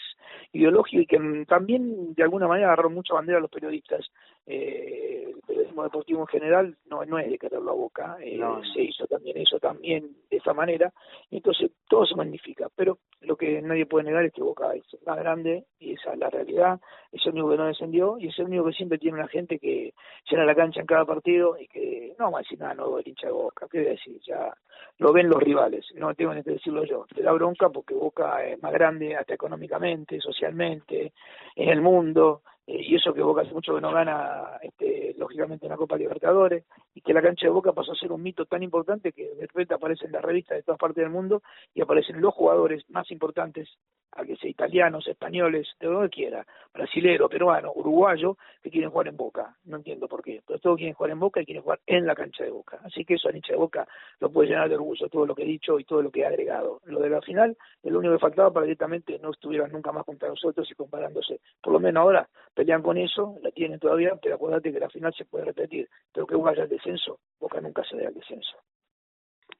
ideológica 0.51 1.01
y 1.01 1.05
que 1.05 1.45
también 1.47 2.13
de 2.13 2.23
alguna 2.23 2.49
manera 2.49 2.67
agarró 2.67 2.89
mucha 2.89 3.13
bandera 3.13 3.37
a 3.37 3.41
los 3.41 3.49
periodistas. 3.49 4.05
Eh, 4.45 5.31
el 5.33 5.41
periodismo 5.47 5.83
deportivo 5.83 6.21
en 6.21 6.27
general 6.27 6.77
no, 6.85 7.05
no 7.05 7.17
es 7.17 7.29
de 7.29 7.37
quererlo 7.37 7.71
a 7.71 7.75
Boca, 7.75 8.17
eh, 8.21 8.39
se 8.73 8.81
hizo 8.81 9.07
también 9.07 9.37
eso 9.37 9.59
también 9.59 10.15
de 10.29 10.37
esa 10.37 10.53
manera, 10.53 10.91
y 11.29 11.37
entonces 11.37 11.71
todo 11.87 12.05
se 12.05 12.15
magnifica, 12.15 12.67
pero 12.75 12.99
lo 13.21 13.37
que 13.37 13.61
nadie 13.61 13.85
puede 13.85 14.05
negar 14.05 14.25
es 14.25 14.33
que 14.33 14.41
Boca 14.41 14.73
es 14.73 14.83
más 15.05 15.17
grande 15.17 15.65
y 15.79 15.93
esa 15.93 16.13
es 16.13 16.19
la 16.19 16.29
realidad, 16.29 16.79
es 17.11 17.25
el 17.25 17.33
único 17.33 17.51
que 17.51 17.57
no 17.57 17.65
descendió 17.67 18.17
y 18.17 18.27
es 18.27 18.39
el 18.39 18.45
único 18.45 18.65
que 18.65 18.73
siempre 18.73 18.97
tiene 18.97 19.17
una 19.17 19.27
gente 19.27 19.59
que 19.59 19.93
llena 20.29 20.45
la 20.45 20.55
cancha 20.55 20.81
en 20.81 20.87
cada 20.87 21.05
partido 21.05 21.57
y 21.57 21.67
que 21.67 22.13
no 22.19 22.31
va 22.31 22.39
a 22.39 22.41
decir 22.41 22.59
nada 22.59 22.73
nuevo 22.73 22.99
el 22.99 23.07
hincha 23.07 23.27
de 23.27 23.33
Boca, 23.33 23.67
qué 23.71 23.79
voy 23.79 23.87
a 23.87 23.91
decir, 23.91 24.19
ya 24.25 24.53
lo 24.97 25.13
ven 25.13 25.29
los 25.29 25.41
rivales, 25.41 25.85
no 25.95 26.13
tengo 26.13 26.33
ni 26.33 26.43
que 26.43 26.51
decirlo 26.51 26.83
yo, 26.83 27.05
te 27.13 27.23
da 27.23 27.31
bronca 27.31 27.69
porque 27.69 27.93
Boca 27.93 28.45
es 28.45 28.61
más 28.61 28.73
grande 28.73 29.15
hasta 29.15 29.33
económicamente, 29.33 30.19
socialmente, 30.19 31.13
en 31.55 31.69
el 31.69 31.81
mundo, 31.81 32.41
eh, 32.65 32.81
y 32.81 32.95
eso 32.95 33.13
que 33.13 33.21
Boca 33.21 33.41
hace 33.41 33.53
mucho 33.53 33.75
que 33.75 33.81
no 33.81 33.91
gana, 33.91 34.57
este, 34.61 35.13
lógicamente, 35.17 35.65
una 35.65 35.75
Copa 35.75 35.97
Libertadores, 35.97 36.63
y 36.93 37.01
que 37.01 37.13
la 37.13 37.21
cancha 37.21 37.47
de 37.47 37.51
Boca 37.51 37.73
pasó 37.73 37.91
a 37.91 37.95
ser 37.95 38.11
un 38.11 38.23
mito 38.23 38.45
tan 38.45 38.63
importante 38.63 39.11
que 39.11 39.35
de 39.35 39.47
repente 39.47 39.73
aparecen 39.73 40.11
las 40.11 40.21
revistas 40.21 40.57
de 40.57 40.63
todas 40.63 40.79
partes 40.79 41.03
del 41.03 41.11
mundo 41.11 41.41
y 41.73 41.81
aparecen 41.81 42.21
los 42.21 42.33
jugadores 42.33 42.89
más 42.89 43.09
importantes 43.11 43.69
a 44.15 44.23
que 44.25 44.35
sea 44.35 44.49
italianos, 44.49 45.07
españoles, 45.07 45.67
de 45.79 45.87
donde 45.87 46.09
quiera, 46.09 46.45
brasilero, 46.73 47.27
peruano, 47.27 47.71
uruguayo, 47.75 48.37
que 48.61 48.69
quieren 48.69 48.91
jugar 48.91 49.07
en 49.07 49.17
Boca. 49.17 49.55
No 49.65 49.77
entiendo 49.77 50.07
por 50.07 50.23
qué, 50.23 50.41
pero 50.45 50.59
todos 50.59 50.77
quieren 50.77 50.93
jugar 50.93 51.11
en 51.11 51.19
Boca 51.19 51.41
y 51.41 51.45
quieren 51.45 51.63
jugar 51.63 51.79
en 51.87 52.05
la 52.05 52.15
cancha 52.15 52.43
de 52.43 52.51
Boca. 52.51 52.79
Así 52.83 53.03
que 53.05 53.15
eso 53.15 53.27
a 53.27 53.35
hincha 53.35 53.53
de 53.53 53.59
Boca 53.59 53.87
lo 54.19 54.31
puede 54.31 54.49
llenar 54.49 54.69
de 54.69 54.75
orgullo, 54.75 55.09
todo 55.09 55.25
lo 55.25 55.35
que 55.35 55.43
he 55.43 55.47
dicho 55.47 55.79
y 55.79 55.83
todo 55.83 56.01
lo 56.01 56.11
que 56.11 56.21
he 56.21 56.25
agregado. 56.25 56.79
Lo 56.85 56.99
de 56.99 57.09
la 57.09 57.21
final, 57.21 57.57
lo 57.83 57.99
único 57.99 58.13
que 58.13 58.19
faltaba 58.19 58.51
para 58.51 58.65
directamente 58.65 59.19
no 59.19 59.31
estuvieran 59.31 59.71
nunca 59.71 59.91
más 59.91 60.05
contra 60.05 60.29
nosotros 60.29 60.69
y 60.69 60.75
comparándose. 60.75 61.39
Por 61.61 61.73
lo 61.73 61.79
menos 61.79 62.01
ahora 62.01 62.29
pelean 62.53 62.81
con 62.81 62.97
eso, 62.97 63.37
la 63.41 63.51
tienen 63.51 63.79
todavía, 63.79 64.15
pero 64.21 64.35
acuérdate 64.35 64.71
que 64.71 64.79
la 64.79 64.89
final 64.89 65.13
se 65.13 65.25
puede 65.25 65.45
repetir. 65.45 65.89
Pero 66.13 66.27
que 66.27 66.35
vaya 66.35 66.63
al 66.63 66.69
descenso, 66.69 67.19
Boca 67.39 67.59
nunca 67.61 67.83
se 67.83 67.97
dé 67.97 68.07
al 68.07 68.13
descenso. 68.13 68.57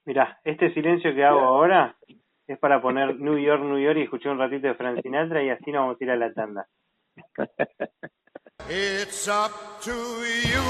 Mira, 0.05 0.39
este 0.43 0.73
silencio 0.73 1.13
que 1.13 1.23
hago 1.23 1.39
ahora 1.39 1.95
es 2.47 2.59
para 2.59 2.81
poner 2.81 3.15
New 3.19 3.37
York, 3.37 3.63
New 3.63 3.79
York 3.79 3.97
y 3.97 4.03
escuchar 4.03 4.33
un 4.33 4.39
ratito 4.39 4.67
de 4.67 4.75
Frank 4.75 5.01
Sinatra 5.01 5.43
y 5.43 5.49
así 5.49 5.71
nos 5.71 5.81
vamos 5.81 5.97
a 5.99 6.03
ir 6.03 6.11
a 6.11 6.15
la 6.15 6.33
tanda. 6.33 6.67
It's 8.69 9.27
up 9.27 9.51
to 9.81 9.91
you, 9.91 10.63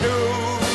New 0.00 0.65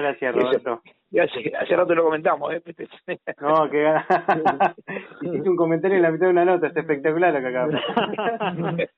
Gracias, 0.00 0.34
Roberto. 0.34 0.82
Ya 1.10 1.24
hace, 1.24 1.52
hace 1.58 1.76
rato 1.76 1.94
lo 1.94 2.04
comentamos, 2.04 2.52
¿eh? 2.52 2.62
No, 3.40 3.68
que 3.68 3.84
hiciste 5.22 5.48
un 5.48 5.56
comentario 5.56 5.96
en 5.96 6.02
la 6.02 6.10
mitad 6.10 6.26
de 6.26 6.32
una 6.32 6.44
nota, 6.44 6.68
es 6.68 6.76
espectacular 6.76 7.32
lo 7.34 7.40
que 7.40 7.46
acabas 7.46 7.80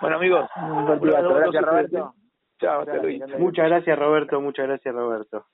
Bueno, 0.00 0.16
amigos, 0.16 0.48
gracias, 1.00 1.64
Roberto. 1.64 2.14
Chao, 2.60 2.84
Muchas 3.38 3.68
gracias, 3.68 3.98
Roberto, 3.98 4.40
muchas 4.40 4.68
gracias, 4.68 4.94
Roberto. 4.94 5.46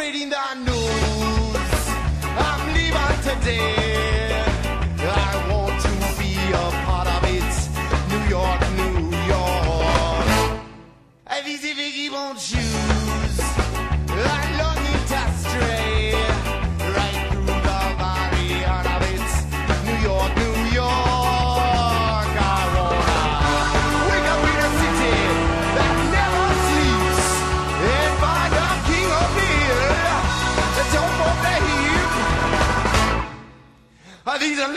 Spreading 0.00 0.30
the 0.30 0.54
news. 0.64 1.56
I'm 2.24 2.72
leaving 2.72 3.20
today. 3.22 3.79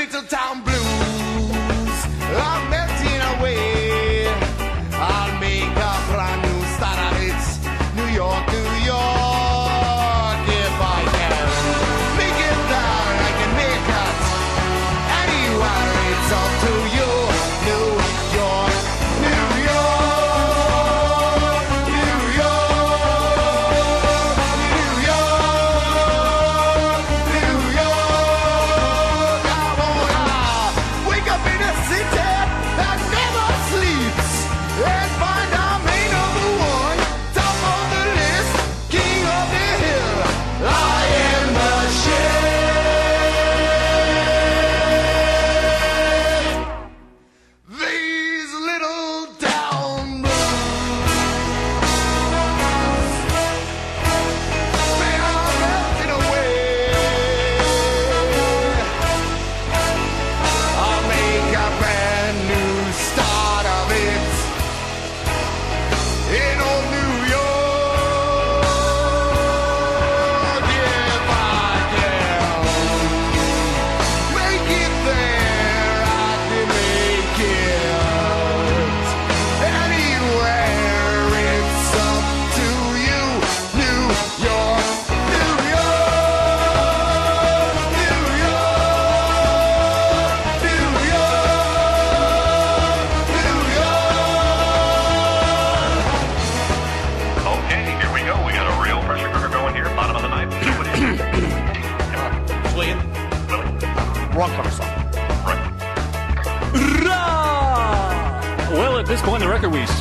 Little 0.06 0.24
town 0.24 0.62
blues. 0.64 0.73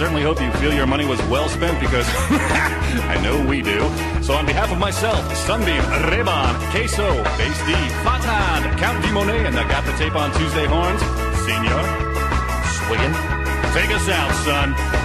Certainly 0.03 0.25
hope 0.25 0.41
you 0.41 0.51
feel 0.55 0.75
your 0.75 0.85
money 0.85 1.07
was 1.07 1.23
well 1.31 1.49
spent 1.49 1.79
because 1.79 2.05
I 3.07 3.21
know 3.23 3.47
we 3.47 3.63
do. 3.63 3.79
So 4.21 4.35
on 4.35 4.45
behalf 4.45 4.73
of 4.73 4.79
myself, 4.79 5.23
Sunbeam, 5.37 5.81
Reban, 6.11 6.59
Queso, 6.73 7.23
Base 7.39 7.63
D, 7.67 7.73
Fatan, 8.03 8.77
Count 8.79 9.01
D 9.01 9.13
Monet, 9.13 9.47
and 9.47 9.57
the 9.57 9.63
Got 9.63 9.85
the 9.85 9.93
Tape 9.93 10.17
on 10.17 10.33
Tuesday 10.33 10.67
Horns, 10.67 11.01
Senior, 11.47 11.83
Swiggin, 12.83 13.15
take 13.75 13.95
us 13.95 14.09
out, 14.09 14.35
son. 14.43 15.02